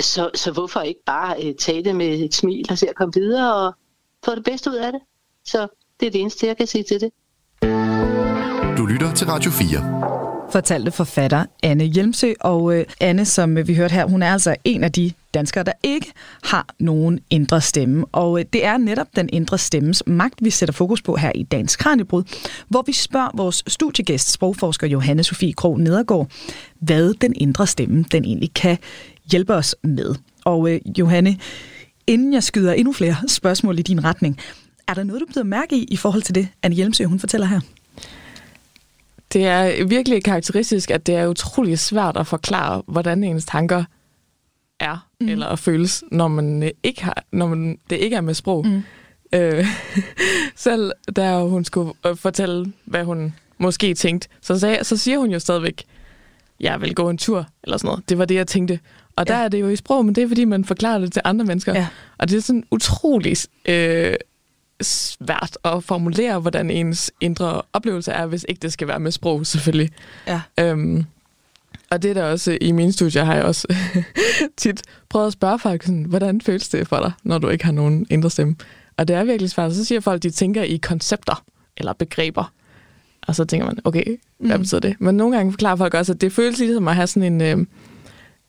[0.00, 3.14] Så, så hvorfor ikke bare øh, tage det med et smil og se at komme
[3.14, 3.74] videre og
[4.24, 5.00] få det bedste ud af det?
[5.44, 5.68] Så
[6.00, 7.10] det er det eneste, jeg kan sige til det.
[8.78, 10.23] Du lytter til Radio 4
[10.54, 12.32] fortalte forfatter Anne Hjelmsø.
[12.40, 15.72] Og øh, Anne, som vi hørte her, hun er altså en af de danskere, der
[15.82, 18.04] ikke har nogen indre stemme.
[18.12, 21.42] Og øh, det er netop den indre stemmes magt, vi sætter fokus på her i
[21.42, 22.22] dagens Kranjebrud,
[22.68, 26.30] hvor vi spørger vores studiegæst, sprogforsker Johanne Sofie Krog Nedergaard,
[26.80, 28.78] hvad den indre stemme den egentlig kan
[29.30, 30.14] hjælpe os med.
[30.44, 31.38] Og øh, Johanne,
[32.06, 34.38] inden jeg skyder endnu flere spørgsmål i din retning,
[34.88, 37.46] er der noget, du bliver mærke i i forhold til det, Anne Hjelmsø hun fortæller
[37.46, 37.60] her?
[39.34, 43.84] Det er virkelig karakteristisk, at det er utrolig svært at forklare, hvordan ens tanker
[44.80, 45.28] er mm.
[45.28, 48.66] eller føles, når man øh, ikke har, når man, det ikke er med sprog.
[48.66, 48.82] Mm.
[49.32, 49.66] Øh,
[50.56, 55.30] selv da hun skulle øh, fortælle, hvad hun måske tænkte, så, sagde, så siger hun
[55.30, 55.84] jo stadigvæk,
[56.60, 58.08] jeg vil gå en tur, eller sådan noget.
[58.08, 58.78] Det var det, jeg tænkte.
[59.16, 59.44] Og der Ja.
[59.44, 61.74] er det jo i sprog, men det er, fordi man forklarer det til andre mennesker.
[61.74, 61.86] Ja.
[62.18, 63.36] Og det er sådan utrolig
[63.68, 64.14] øh,
[64.80, 69.46] svært at formulere, hvordan ens indre oplevelse er, hvis ikke det skal være med sprog,
[69.46, 69.90] selvfølgelig.
[70.26, 70.40] Ja.
[70.60, 71.04] Øhm,
[71.90, 73.74] og det er der også i mine studier, har jeg også
[74.56, 77.72] tit prøvet at spørge folk, sådan, hvordan føles det for dig, når du ikke har
[77.72, 78.56] nogen indre stemme?
[78.96, 79.74] Og det er virkelig svært.
[79.74, 81.44] Så siger folk, at de tænker i koncepter
[81.76, 82.52] eller begreber.
[83.26, 84.04] Og så tænker man, okay,
[84.38, 84.62] hvad Mm.
[84.62, 84.96] betyder det?
[84.98, 87.66] Men nogle gange forklarer folk også, at det føles ligesom at have sådan en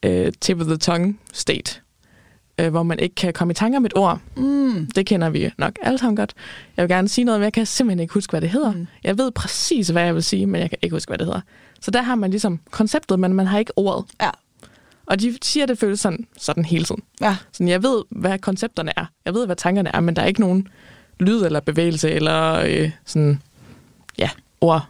[0.03, 1.81] øh, øh, tip of the tongue state,
[2.59, 4.19] øh, hvor man ikke kan komme i tanke om et ord.
[4.37, 4.87] Mm.
[4.95, 6.33] Det kender vi nok alle sammen godt.
[6.77, 8.71] Jeg vil gerne sige noget, men jeg kan simpelthen ikke huske, hvad det hedder.
[8.71, 8.87] Mm.
[9.03, 11.41] Jeg ved præcis, hvad jeg vil sige, men jeg kan ikke huske, hvad det hedder.
[11.81, 14.05] Så der har man ligesom konceptet, men man har ikke ordet.
[14.21, 14.29] Ja.
[15.05, 17.01] Og de siger, at det føles sådan, sådan hele tiden.
[17.21, 17.37] Ja.
[17.51, 19.05] Sådan, jeg ved, hvad koncepterne er.
[19.25, 20.67] Jeg ved, hvad tankerne er, men der er ikke nogen
[21.19, 23.41] lyd eller bevægelse eller øh, sådan,
[24.17, 24.29] ja,
[24.61, 24.87] ord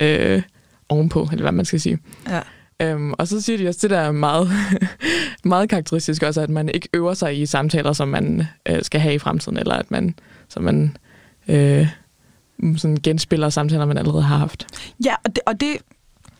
[0.00, 0.42] øh,
[0.88, 1.98] ovenpå, eller hvad man skal sige.
[2.28, 2.40] Ja.
[2.82, 4.50] Øhm, og så siger de også, det der er meget,
[5.44, 9.14] meget karakteristisk også, at man ikke øver sig i samtaler, som man øh, skal have
[9.14, 10.14] i fremtiden, eller at man,
[10.48, 10.96] så man
[11.48, 11.88] øh,
[12.76, 14.66] sådan genspiller samtaler, man allerede har haft.
[15.04, 15.76] Ja, og det, og det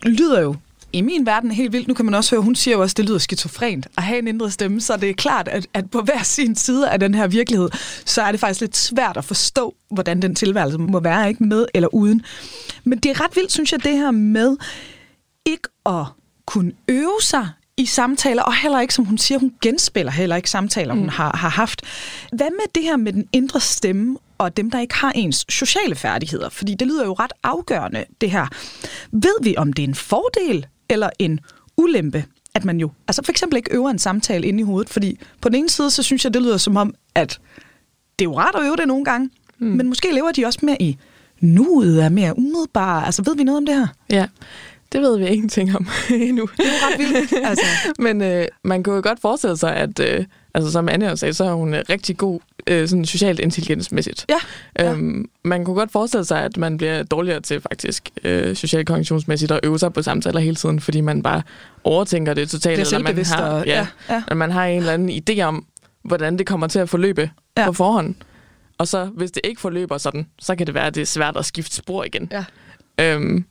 [0.03, 0.55] lyder jo
[0.93, 1.87] i min verden helt vildt.
[1.87, 4.19] Nu kan man også høre, hun siger jo også, at det lyder skizofrent at have
[4.19, 7.15] en indre stemme, så det er klart, at, at på hver sin side af den
[7.15, 7.69] her virkelighed,
[8.05, 11.65] så er det faktisk lidt svært at forstå, hvordan den tilværelse må være, ikke med
[11.73, 12.21] eller uden.
[12.83, 14.57] Men det er ret vildt, synes jeg, det her med
[15.45, 16.05] ikke at
[16.45, 20.49] kunne øve sig i samtaler, og heller ikke, som hun siger, hun genspiller heller ikke
[20.49, 20.99] samtaler, mm.
[20.99, 21.81] hun har, har haft.
[22.29, 25.95] Hvad med det her med den indre stemme, og dem, der ikke har ens sociale
[25.95, 26.49] færdigheder?
[26.49, 28.47] Fordi det lyder jo ret afgørende, det her.
[29.11, 31.39] Ved vi, om det er en fordel eller en
[31.77, 32.25] ulempe,
[32.55, 34.89] at man jo altså for eksempel ikke øver en samtale inde i hovedet?
[34.89, 37.39] Fordi på den ene side, så synes jeg, det lyder som om, at
[38.19, 39.29] det er jo rart at øve det nogle gange,
[39.59, 39.67] mm.
[39.67, 40.97] men måske lever de også mere i
[41.41, 43.05] nuet, er mere umiddelbare.
[43.05, 43.87] Altså ved vi noget om det her?
[44.09, 44.27] Ja,
[44.93, 46.49] det ved vi ingenting om endnu.
[46.57, 47.33] Det er ret vildt.
[47.47, 47.65] Altså.
[47.99, 51.33] Men øh, man kunne jo godt forestille sig, at øh, altså, som Anne også sagde,
[51.33, 54.25] så er hun øh, rigtig god øh, sådan socialt intelligensmæssigt.
[54.29, 54.35] Ja,
[54.85, 54.91] ja.
[54.91, 59.51] Øhm, man kunne godt forestille sig, at man bliver dårligere til faktisk øh, socialt kognitionsmæssigt
[59.51, 61.41] at øve sig på samtaler hele tiden, fordi man bare
[61.83, 62.75] overtænker det totalt.
[62.75, 64.23] Bliver man selvbevidst har, og- ja, ja, ja.
[64.27, 65.65] At man har en eller anden idé om,
[66.03, 67.65] hvordan det kommer til at forløbe ja.
[67.65, 68.15] på forhånd.
[68.77, 71.37] Og så, hvis det ikke forløber sådan, så kan det være, at det er svært
[71.37, 72.31] at skifte spor igen.
[72.31, 72.45] Ja.
[72.99, 73.45] Øhm,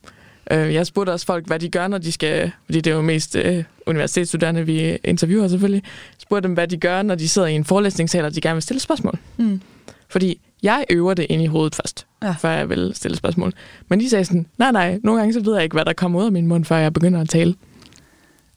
[0.51, 2.51] øh, jeg spurgte også folk, hvad de gør, når de skal...
[2.65, 5.83] Fordi det er jo mest øh, universitetsstuderende, vi interviewer selvfølgelig.
[6.17, 8.61] Spurgte dem, hvad de gør, når de sidder i en forelæsningssal, og de gerne vil
[8.63, 9.19] stille spørgsmål.
[9.37, 9.61] Mm.
[10.09, 12.31] Fordi jeg øver det ind i hovedet først, Ja.
[12.39, 13.53] før jeg vil stille spørgsmål.
[13.87, 16.19] Men de sagde sådan, nej, nej, nogle gange så ved jeg ikke, hvad der kommer
[16.19, 17.55] ud af min mund, før jeg begynder at tale.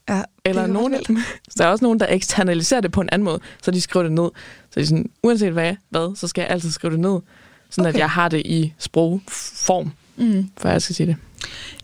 [0.09, 0.93] Ja, Eller er nogen,
[1.57, 4.11] der er også nogen, der eksternaliserer det på en anden måde, så de skriver det
[4.11, 4.29] ned.
[4.71, 7.19] Så de sådan, uanset hvad, hvad, så skal jeg altid skrive det ned,
[7.69, 7.85] sådan.
[7.89, 7.95] Okay.
[7.95, 10.49] at jeg har det i sprogform, Mm.
[10.61, 11.15] før jeg skal sige det.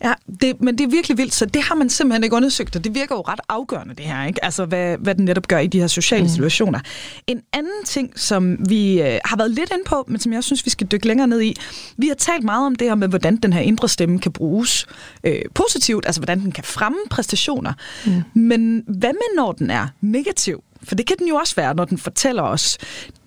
[0.04, 2.84] Ja, det, men det er virkelig vildt, så det har man simpelthen ikke undersøgt, og
[2.84, 4.44] det virker jo ret afgørende, det her, ikke?
[4.44, 6.28] Altså, hvad, hvad den netop gør i de her sociale mm.
[6.28, 6.80] situationer.
[7.26, 10.64] En anden ting, som vi øh, har været lidt inde på, men som jeg synes,
[10.64, 11.56] vi skal dykke længere ned i,
[11.96, 14.86] vi har talt meget om det her med, hvordan den her indre stemme kan bruges
[15.24, 17.72] øh, positivt, altså hvordan den kan fremme præstationer.
[18.06, 18.22] Mm.
[18.34, 20.64] Men hvad med, når den er negativ?
[20.84, 22.78] For det kan den jo også være, når den fortæller os,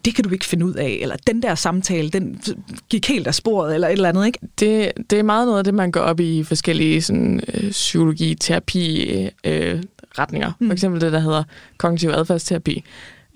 [0.05, 2.41] det kan du ikke finde ud af, eller den der samtale, den
[2.89, 4.39] gik helt af sporet, eller et eller andet, ikke?
[4.59, 8.35] Det, det er meget noget af det, man går op i forskellige sådan, øh, psykologi,
[8.35, 9.11] terapi,
[9.43, 9.83] øh,
[10.19, 10.51] retninger.
[10.59, 10.67] Mm.
[10.67, 11.43] For eksempel det, der hedder
[11.77, 12.83] kognitiv adfærdsterapi,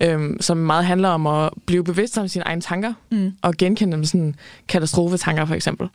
[0.02, 3.32] øh, som meget handler om at blive bevidst om sine egne tanker, Mm.
[3.42, 4.34] og genkende dem sådan
[4.68, 5.88] katastrofetanker for eksempel.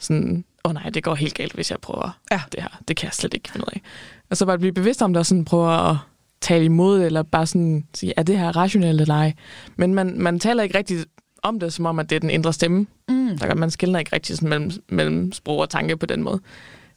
[0.00, 2.40] Sådan, åh oh nej, det går helt galt, hvis jeg prøver Ja.
[2.52, 2.80] det her.
[2.88, 3.82] Det kan jeg slet ikke finde ud af.
[4.30, 5.96] Og så bare blive bevidst om det, og sådan prøve at
[6.42, 9.32] tale imod eller bare sådan sige, er det her rationelt eller ej?
[9.76, 10.98] Men man, man taler ikke rigtig
[11.42, 12.86] om det, som om, at det er den indre stemme.
[13.08, 13.38] Mm.
[13.38, 16.40] Der, kan- man skiller ikke rigtig sådan mellem, mellem sprog og tanke på den måde.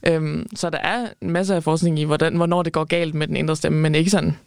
[0.07, 3.27] Øhm, så der er en masse af forskning i, hvordan, hvornår det går galt med
[3.27, 4.37] den indre stemme, men ikke sådan,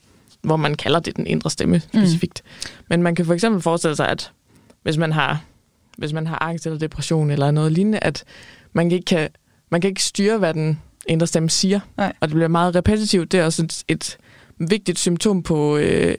[0.42, 2.42] hvor man kalder det den indre stemme specifikt.
[2.44, 2.84] Mm.
[2.88, 4.32] Men man kan for eksempel forestille sig, at
[4.82, 5.40] hvis man har,
[5.98, 8.24] hvis man har angst eller depression eller noget lignende, at
[8.72, 9.28] man ikke kan,
[9.70, 11.80] man kan ikke styre, hvad den indre stemme siger.
[11.96, 12.12] Nej.
[12.20, 13.32] Og det bliver meget repetitivt.
[13.32, 14.18] Det er også et, et
[14.58, 16.14] vigtigt symptom på øh,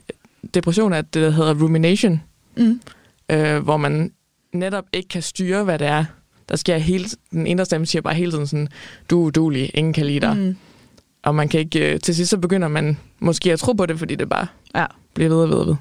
[0.54, 2.22] depression, at det der hedder rumination,
[2.56, 2.80] Mm.
[3.30, 4.12] øh, hvor man
[4.52, 6.04] netop ikke kan styre, hvad det er,
[6.48, 8.68] der sker hele Den indre stemme siger bare hele tiden sådan,
[9.10, 10.36] du er udulig, ingen kan lide dig.
[10.36, 10.42] Mm.
[10.42, 10.56] Mm.
[11.22, 13.98] Og man kan ikke, øh, til sidst så begynder man måske at tro på det,
[13.98, 14.86] fordi det bare Ja.
[15.14, 15.74] bliver ved og ved og ved.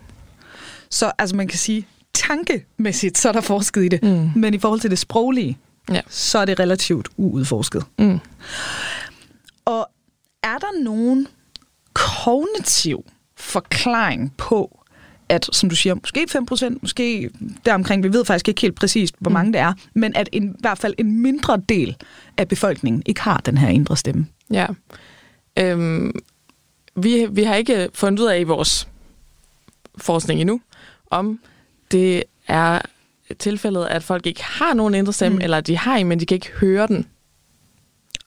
[0.90, 4.04] Så altså man kan sige, tankemæssigt, så er der forsket i det.
[4.04, 4.30] Mm.
[4.36, 5.58] Men i forhold til det sproglige,
[5.92, 6.02] Ja.
[6.10, 7.84] så er det relativt uudforsket.
[8.00, 8.20] Mm.
[9.66, 9.90] Og
[10.44, 11.28] er der nogen
[12.00, 13.06] kognitiv
[13.38, 14.80] forklaring på,
[15.30, 16.28] at, som du siger, måske
[16.74, 17.30] 5%, måske
[17.66, 20.56] deromkring, vi ved faktisk ikke helt præcist, hvor mange det er, men at en, i
[20.60, 21.96] hvert fald en mindre del
[22.38, 24.28] af befolkningen ikke har den her indre stemme.
[24.52, 24.68] Ja.
[25.60, 26.12] Øhm,
[26.96, 28.88] vi, vi har ikke fundet ud af i vores
[29.98, 30.62] forskning endnu,
[31.12, 31.40] om
[31.92, 32.82] det er
[33.40, 35.40] tilfældet, at folk ikke har nogen indre stemme, Mm.
[35.40, 35.44] mm.
[35.44, 37.06] eller de har en, men de kan ikke høre den.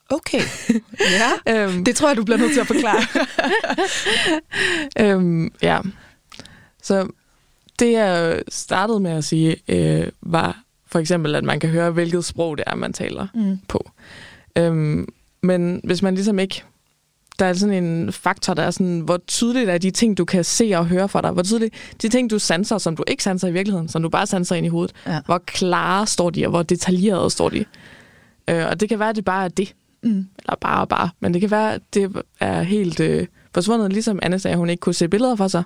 [0.09, 0.41] Okay.
[1.47, 1.63] ja.
[1.63, 3.01] Øhm, Det tror jeg, du bliver nødt til at forklare.
[4.99, 5.79] Øhm, ja.
[6.83, 7.07] Så
[7.79, 12.25] det, jeg startede med at sige, øh, var for eksempel, at man kan høre, hvilket
[12.25, 13.57] sprog det er, man taler Mm.
[13.67, 13.89] på.
[14.55, 15.07] Øhm,
[15.41, 16.63] men hvis man ligesom ikke...
[17.39, 20.43] Der er sådan en faktor, der er sådan, hvor tydeligt er de ting, du kan
[20.43, 21.31] se og høre for dig.
[21.31, 24.27] Hvor tydeligt de ting, du sanser, som du ikke sanser i virkeligheden, som du bare
[24.27, 24.95] sanser ind i hovedet.
[25.07, 25.19] Ja.
[25.25, 27.65] Hvor klare står de, og hvor detaljerede står de.
[28.49, 29.73] Øh, og det kan være, at det bare er det.
[30.03, 30.27] Mm.
[30.39, 31.09] Eller bare og bare.
[31.19, 34.69] Men det kan være, at det er helt øh, forsvundet, ligesom Anne sagde, at hun
[34.69, 35.63] ikke kunne se billeder for sig.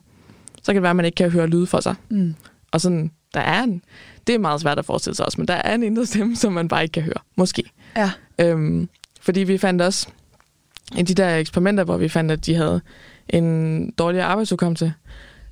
[0.58, 1.96] Så kan det være, at man ikke kan høre lyd for sig.
[2.10, 2.36] Mm.
[2.72, 3.82] Og sådan, der er en...
[4.28, 6.54] Det er meget svært at forestille sig også, men der er en indre stemme, som
[6.54, 7.20] man bare ikke kan høre.
[7.36, 7.64] Måske.
[7.96, 8.12] Ja.
[8.40, 8.90] Øhm,
[9.22, 10.08] fordi vi fandt også
[10.98, 12.82] i de der eksperimenter, hvor vi fandt, at de havde
[13.30, 14.94] en dårligere arbejdsudkommelse,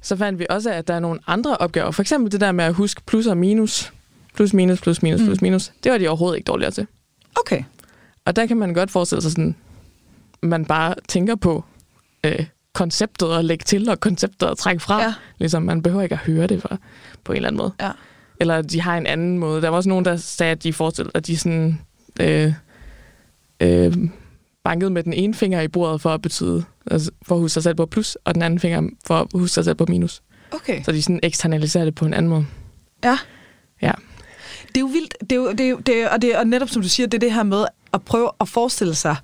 [0.02, 1.92] så fandt vi også, at der er nogle andre opgaver.
[1.92, 3.94] For eksempel det der med at huske plus og minus.
[4.34, 5.72] Plus, minus, plus, minus, plus, minus.
[5.84, 6.88] Det var de overhovedet ikke dårligere til.
[7.36, 7.64] Okay.
[8.26, 9.56] Og der kan man godt forestille sig sådan,
[10.42, 11.64] man bare tænker på
[12.24, 15.02] øh, konceptet og lægge til, og konceptet og trække fra.
[15.02, 15.14] Ja.
[15.38, 16.80] Ligesom, man behøver ikke at høre det for,
[17.24, 17.74] på en eller anden måde.
[17.82, 17.92] Ja.
[18.40, 19.62] Eller de har en anden måde.
[19.62, 21.82] Der var også nogen, der sagde, at de forestillede, at de sådan,
[22.20, 22.54] øh,
[23.60, 23.98] øh,
[24.64, 27.64] bankede med den ene finger i bordet for at betyde, altså for at huske sig
[27.64, 30.22] selv på plus, og den anden finger for at huske sig selv på minus.
[30.52, 30.84] Okay.
[30.84, 32.46] Så de sådan eksternaliserer det på en anden måde.
[33.04, 33.18] Ja.
[33.82, 33.92] Ja.
[34.68, 36.48] Det er jo vildt, det er jo, det er jo, det er, og, det, og
[36.48, 37.66] netop som du siger, det er det her med
[37.96, 39.16] at prøve at forestille sig,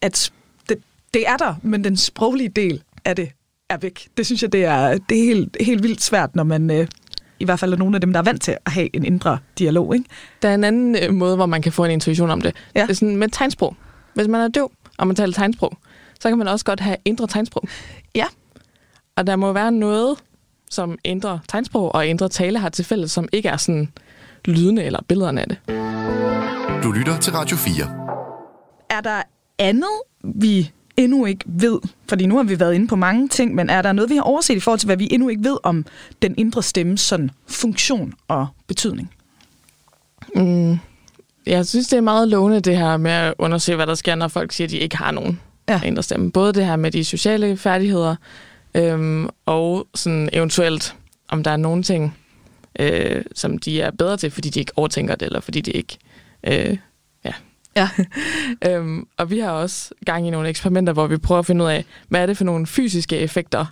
[0.00, 0.32] at
[0.68, 0.78] det,
[1.14, 3.30] det er der, men den sproglige del af det
[3.70, 4.08] er væk.
[4.16, 6.86] Det synes jeg, det er, det er helt, helt vildt svært, når man øh,
[7.40, 9.38] i hvert fald er nogle af dem, der er vant til at have en indre
[9.58, 9.94] dialog.
[9.94, 10.06] Ikke?
[10.42, 12.56] Der er en anden øh, måde, hvor man kan få en intuition om det.
[12.74, 12.82] Ja.
[12.82, 13.76] Det er sådan med tegnsprog.
[14.14, 15.78] Hvis man er døv, og man taler tegnsprog,
[16.20, 17.68] så kan man også godt have indre tegnsprog.
[18.14, 18.26] Ja.
[19.16, 20.16] Og der må være noget,
[20.70, 23.92] som indre tegnsprog og indre tale har til fælles, som ikke er sådan
[24.44, 26.37] lydende eller billederne af det.
[26.82, 27.84] Du lytter til Radio 4.
[28.90, 29.22] Er der
[29.58, 29.88] andet,
[30.24, 31.78] vi endnu ikke ved?
[32.08, 34.22] Fordi nu har vi været inde på mange ting, men er der noget, vi har
[34.22, 35.84] overset i forhold til, hvad vi endnu ikke ved om
[36.22, 39.10] den indre stemmes sådan, funktion og betydning?
[40.34, 40.78] Mm.
[41.46, 44.28] Jeg synes, det er meget lovende, det her med at undersøge, hvad der sker, når
[44.28, 45.80] folk siger, at de ikke har nogen Ja.
[45.84, 46.32] indre stemme.
[46.32, 48.16] Både det her med de sociale færdigheder,
[48.74, 50.96] øhm, og sådan eventuelt,
[51.28, 52.16] om der er nogle ting,
[52.80, 55.98] øh, som de er bedre til, fordi de ikke overtænker det, eller fordi de ikke...
[56.46, 56.76] Øh,
[57.24, 57.32] ja.
[57.76, 57.88] Ja.
[58.66, 61.70] øhm, og vi har også gang i nogle eksperimenter, hvor vi prøver at finde ud
[61.70, 63.66] af, hvad er det for nogle fysiske effekter,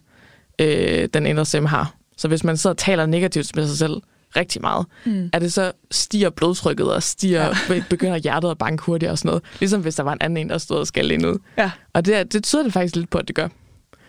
[0.60, 1.94] øh, den indre stemme har.
[2.16, 4.02] Så hvis man sidder og taler negativt med sig selv
[4.36, 5.30] rigtig meget, mm.
[5.32, 7.82] er det så stiger blodtrykket og stiger, ja.
[7.90, 9.42] begynder hjertet at banke hurtigt og sådan noget.
[9.60, 11.38] Ligesom hvis der var en anden en, der stod og skældte ind ud.
[11.58, 11.70] Ja.
[11.92, 13.48] Og det, det tyder det faktisk lidt på, at det gør.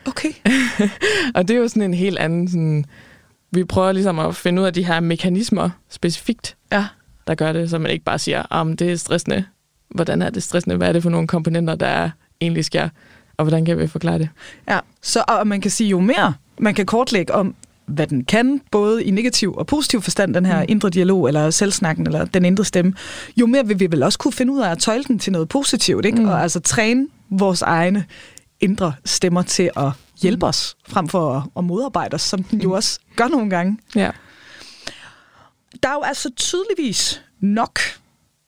[0.06, 0.30] Okay.
[1.36, 2.48] Og det er jo sådan en helt anden...
[2.48, 2.86] Sådan,
[3.52, 6.86] vi prøver ligesom at finde ud af de her mekanismer specifikt, Ja.
[7.28, 9.46] Der gør det, så man ikke bare siger, om det er stressende.
[9.90, 10.76] Hvordan er det stressende?
[10.76, 12.10] Hvad er det for nogle komponenter, der
[12.42, 12.90] egentlig sker?
[13.38, 14.30] Og hvordan kan vi forklare det?
[14.70, 17.56] Ja, så og man kan sige, jo mere man kan kortlægge om,
[17.86, 20.66] hvad den kan, både i negativ og positiv forstand, den her mm.
[20.70, 22.94] indre dialog, eller selvsnakken, eller den indre stemme,
[23.38, 25.50] jo mere vil vi vel også kunne finde ud af at tøjle den til noget
[25.50, 26.22] positivt, ikke?
[26.22, 26.28] Mm.
[26.28, 28.06] Og altså træne vores egne
[28.60, 32.72] indre stemmer til at hjælpe os, frem for at, at modarbejde os, som den jo
[32.72, 33.78] også gør nogle gange.
[33.96, 34.12] Ja.
[35.84, 37.80] Der er jo altså tydeligvis nok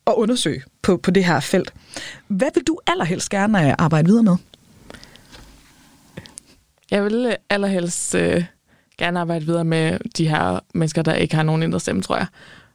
[0.07, 1.73] at undersøge på, på det her felt.
[2.27, 4.35] Hvad vil du allerhelst gerne øh, arbejde videre med?
[6.91, 8.43] Jeg vil øh, allerhelst øh,
[8.97, 12.27] gerne arbejde videre med de her mennesker, der ikke har nogen indre stemme, tror jeg.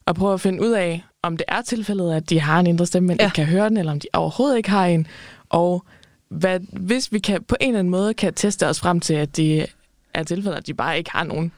[0.07, 2.87] Og prøve at finde ud af, om det er tilfældet, at de har en indre
[2.87, 3.23] stemme, men Ja.
[3.23, 3.27] ja.
[3.29, 5.07] ikke kan høre den, eller om de overhovedet ikke har en.
[5.49, 5.85] Og
[6.29, 9.37] hvad, hvis vi kan, på en eller anden måde kan teste os frem til, at
[9.37, 9.67] det
[10.15, 11.53] er tilfældet, at de bare ikke har nogen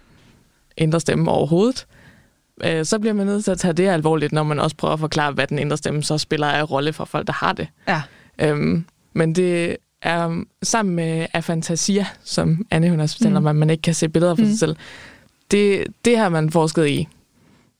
[0.77, 1.87] indre stemme overhovedet,
[2.65, 5.01] øh, så bliver man nødt til at tage det alvorligt, når man også prøver at
[5.01, 7.69] forklare, hvad den indre stemme så spiller af rolle for folk, der har det.
[7.89, 8.03] Ja.
[8.39, 13.47] Øhm, men det er sammen med afantasia, som Anne hun også fortæller mm.
[13.47, 14.49] om, at man ikke kan se billeder for mm.
[14.49, 14.77] sig selv.
[15.51, 17.09] Det, det har man forsket i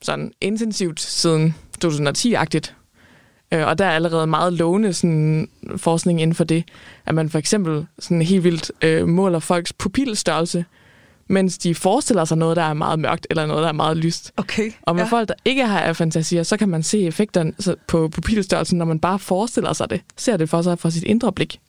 [0.03, 1.55] sådan intensivt siden
[1.85, 2.75] 2010-agtigt.
[3.53, 6.65] Øh, og der er allerede meget lovende sådan, forskning inden for det,
[7.07, 10.65] at man for eksempel sådan helt vildt øh, måler folks pupilstørrelse,
[11.29, 14.33] mens de forestiller sig noget, der er meget mørkt, eller noget, der er meget lyst.
[14.37, 14.73] Okay.
[14.83, 15.09] Og med ja.
[15.09, 17.53] folk, der ikke har afantasier, så kan man se effekterne
[17.89, 20.01] på pupilstørrelsen, når man bare forestiller sig det.
[20.17, 21.61] Ser det for sig fra sit indre blik.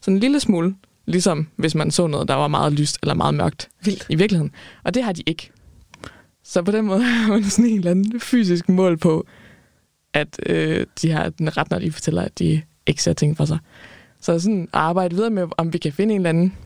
[0.00, 0.74] Sådan en lille smule,
[1.06, 4.06] ligesom hvis man så noget, der var meget lyst eller meget mørkt Vildt.
[4.08, 4.52] i virkeligheden.
[4.84, 5.50] Og det har de ikke.
[6.44, 9.26] Så på den måde har man sådan en eller anden fysisk mål på,
[10.12, 13.44] at øh, de har den ret, når de fortæller, at de ikke ser ting for
[13.44, 13.58] sig.
[14.20, 16.56] Så sådan at arbejde videre med, om vi kan finde en eller anden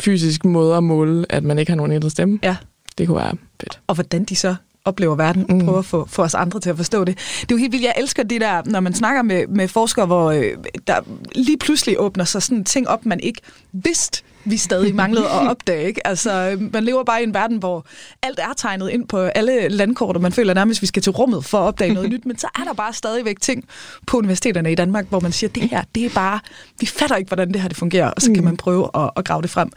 [0.00, 2.38] fysisk måde at måle, at man ikke har nogen indre stemme.
[2.42, 2.56] Ja.
[2.98, 3.80] Det kunne være fedt.
[3.86, 5.46] og hvordan de så oplever verden.
[5.48, 5.64] Mm.
[5.64, 7.18] prøver at få, få os andre til at forstå det.
[7.40, 10.06] Det er jo helt vildt, jeg elsker det der, når man snakker med, med forskere,
[10.06, 10.44] hvor øh,
[10.86, 11.00] der
[11.34, 13.40] lige pludselig åbner sig sådan ting op, man ikke
[13.72, 15.86] vidste, vi stadig manglede at opdage.
[15.86, 16.06] Ikke?
[16.06, 17.86] Altså, øh, man lever bare i en verden, hvor
[18.22, 21.12] alt er tegnet ind på alle landkort, og man føler nærmest, at vi skal til
[21.12, 23.64] rummet for at opdage noget nyt, men så er der bare stadigvæk ting
[24.06, 26.40] på universiteterne i Danmark, hvor man siger, det her, det er bare,
[26.80, 29.24] vi fatter ikke, hvordan det her det fungerer, og så kan man prøve at, at
[29.24, 29.70] grave det frem.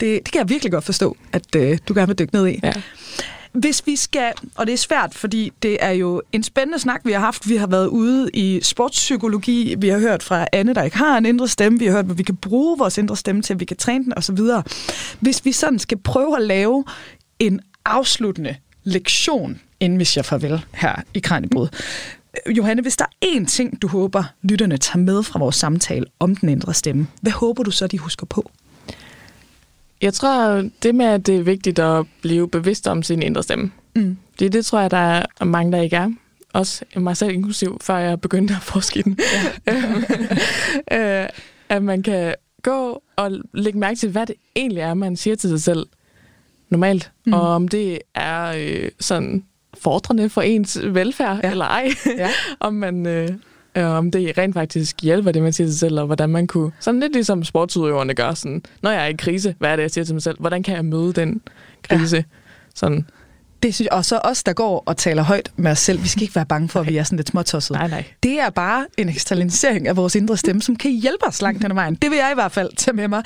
[0.00, 2.60] Det, det kan jeg virkelig godt forstå, at øh, du gerne vil dykke ned i.
[2.62, 2.72] Ja.
[3.52, 7.12] Hvis vi skal, og det er svært, fordi det er jo en spændende snak, vi
[7.12, 7.48] har haft.
[7.48, 11.26] Vi har været ude i sportspsykologi, vi har hørt fra Anne, der ikke har en
[11.26, 13.64] indre stemme, vi har hørt, hvad vi kan bruge vores indre stemme til, at vi
[13.64, 14.38] kan træne den osv.
[15.20, 16.84] Hvis vi sådan skal prøve at lave
[17.38, 21.68] en afsluttende lektion, inden vi siger farvel her i Kranjebrud.
[22.56, 26.36] Johanne, hvis der er én ting, du håber, lytterne tager med fra vores samtale om
[26.36, 28.50] den indre stemme, hvad håber du så, de husker på?
[30.02, 33.72] Jeg tror, det med, at det er vigtigt at blive bevidst om sin indre stemme.
[33.96, 34.16] Mm.
[34.38, 36.10] Det, det tror jeg, der er mange, der ikke er.
[36.52, 39.18] Også mig selv inklusiv, før jeg begyndte at forske den.
[39.66, 41.22] Ja.
[41.22, 41.28] øh,
[41.68, 45.50] at man kan gå og lægge mærke til, hvad det egentlig er, man siger til
[45.50, 45.86] sig selv
[46.68, 47.10] normalt.
[47.26, 47.32] Mm.
[47.32, 49.44] Og om det er øh, sådan
[49.78, 51.50] fordrende for ens velfærd, ja.
[51.50, 51.88] eller ej.
[52.06, 52.30] Ja.
[52.60, 53.06] om man...
[53.06, 53.28] Øh,
[53.78, 56.46] øh, om det rent faktisk hjælper det, man siger til sig selv, og hvordan man
[56.46, 56.72] kunne...
[56.80, 58.34] Sådan lidt ligesom sportsudøverne gør.
[58.34, 60.36] Sådan, når jeg er i krise, hvad er det, jeg siger til mig selv?
[60.40, 61.40] Hvordan kan jeg møde den
[61.82, 62.16] krise?
[62.16, 62.22] Ja.
[62.74, 63.06] Sådan,
[63.62, 66.08] Det synes jeg, og så os, der går og taler højt med os selv, vi
[66.08, 67.76] skal ikke være bange for, at vi er sådan lidt småtosset.
[67.76, 68.04] nej, nej.
[68.22, 71.74] Det er bare en eksternalisering af vores indre stemme, som kan hjælpe os langt ad
[71.74, 71.94] vejen.
[71.94, 73.22] Det vil jeg i hvert fald tage med mig.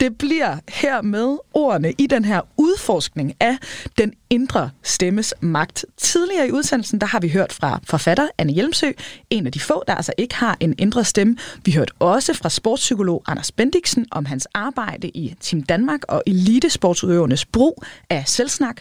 [0.00, 3.56] Det bliver her med ordene i den her udforskning af
[3.98, 5.84] den indre stemmes magt.
[5.96, 8.90] Tidligere i udsendelsen, der har vi hørt fra forfatter Anne Hjelmsø,
[9.30, 11.36] en af de få, der altså ikke har en indre stemme.
[11.64, 17.44] Vi hørte også fra sportspsykolog Anders Bendiksen om hans arbejde i Team Danmark og elitesportsudøvernes
[17.44, 18.80] brug af selvsnak.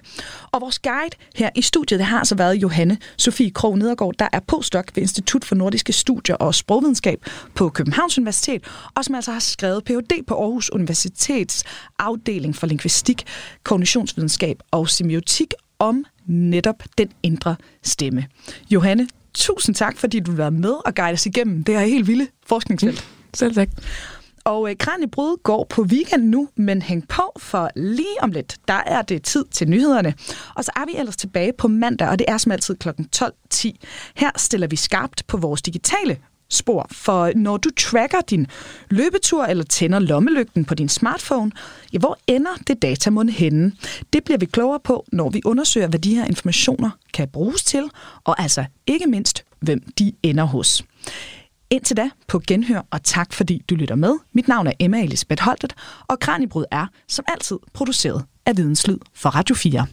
[0.51, 4.27] Og vores guide her i studiet, det har altså været Johanne Sofie Krog Nedergaard, der
[4.33, 7.25] er postdoc ved Institut for Nordiske Studier og Sprogvidenskab
[7.55, 8.63] på Københavns Universitet,
[8.95, 10.25] og som altså har skrevet Ph.D.
[10.27, 11.63] på Aarhus Universitets
[11.99, 13.23] afdeling for lingvistik,
[13.63, 18.25] kognitionsvidenskab og semiotik om netop den indre stemme.
[18.71, 22.27] Johanne, tusind tak, fordi du var med og guide os igennem det her helt vilde
[22.45, 23.07] forskningsfelt.
[23.07, 23.69] Mm, selv tak.
[24.43, 28.81] Og øh, Kranjebrud går på weekend nu, men hæng på, for lige om lidt, der
[28.85, 30.13] er det tid til nyhederne.
[30.55, 32.89] Og så er vi ellers tilbage på mandag, og det er som altid kl.
[33.15, 33.71] 12.10.
[34.15, 36.17] Her stiller vi skarpt på vores digitale
[36.49, 38.47] spor, for når du tracker din
[38.89, 41.51] løbetur eller tænder lommelygten på din smartphone,
[41.93, 43.71] ja, hvor ender det datamund henne?
[44.13, 47.89] Det bliver vi klogere på, når vi undersøger, hvad de her informationer kan bruges til,
[48.23, 50.83] og altså ikke mindst, hvem de ender hos.
[51.69, 54.13] Indtil da på genhør, og tak fordi du lytter med.
[54.33, 55.73] Mit navn er Emma Elisabeth Holtet,
[56.07, 59.85] og Kranjebrud er, som altid, produceret af Videnslyd for Radio 4.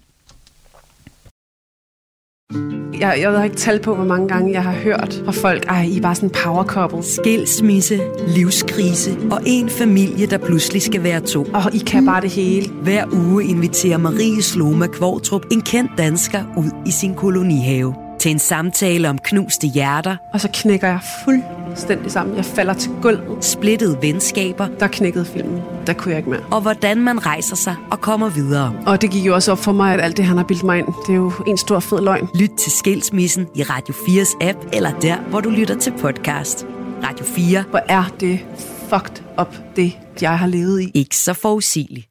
[3.01, 5.83] Jeg, jeg har ikke tal på, hvor mange gange jeg har hørt fra folk, ej,
[5.83, 7.03] I er bare sådan en power couple.
[7.03, 11.45] Skilsmisse, livskrise og en familie, der pludselig skal være to.
[11.45, 12.69] Og I kan bare det hele.
[12.73, 18.39] Hver uge inviterer Marie Sloma Kvartrup en kendt dansker ud i sin kolonihave til en
[18.39, 20.17] samtale om knuste hjerter.
[20.33, 22.37] Og så knækker jeg fuldstændig sammen.
[22.37, 23.45] Jeg falder til gulvet.
[23.45, 24.69] Splittede venskaber.
[24.81, 25.63] Der knækkede filmen.
[25.87, 26.41] Der kunne jeg ikke mere.
[26.51, 28.75] Og hvordan man rejser sig og kommer videre.
[28.87, 30.79] Og det gik jo også op for mig, at alt det, han har bildt mig
[30.79, 32.29] ind, det er jo en stor fed løgn.
[32.35, 36.67] Lyt til Skilsmissen i Radio 4's app, eller der, hvor du lytter til podcast.
[37.05, 37.65] Radio 4.
[37.71, 38.41] Hvor er det
[38.89, 40.91] fucked up, det jeg har levet i.
[40.95, 42.10] Ikke så forudsigeligt.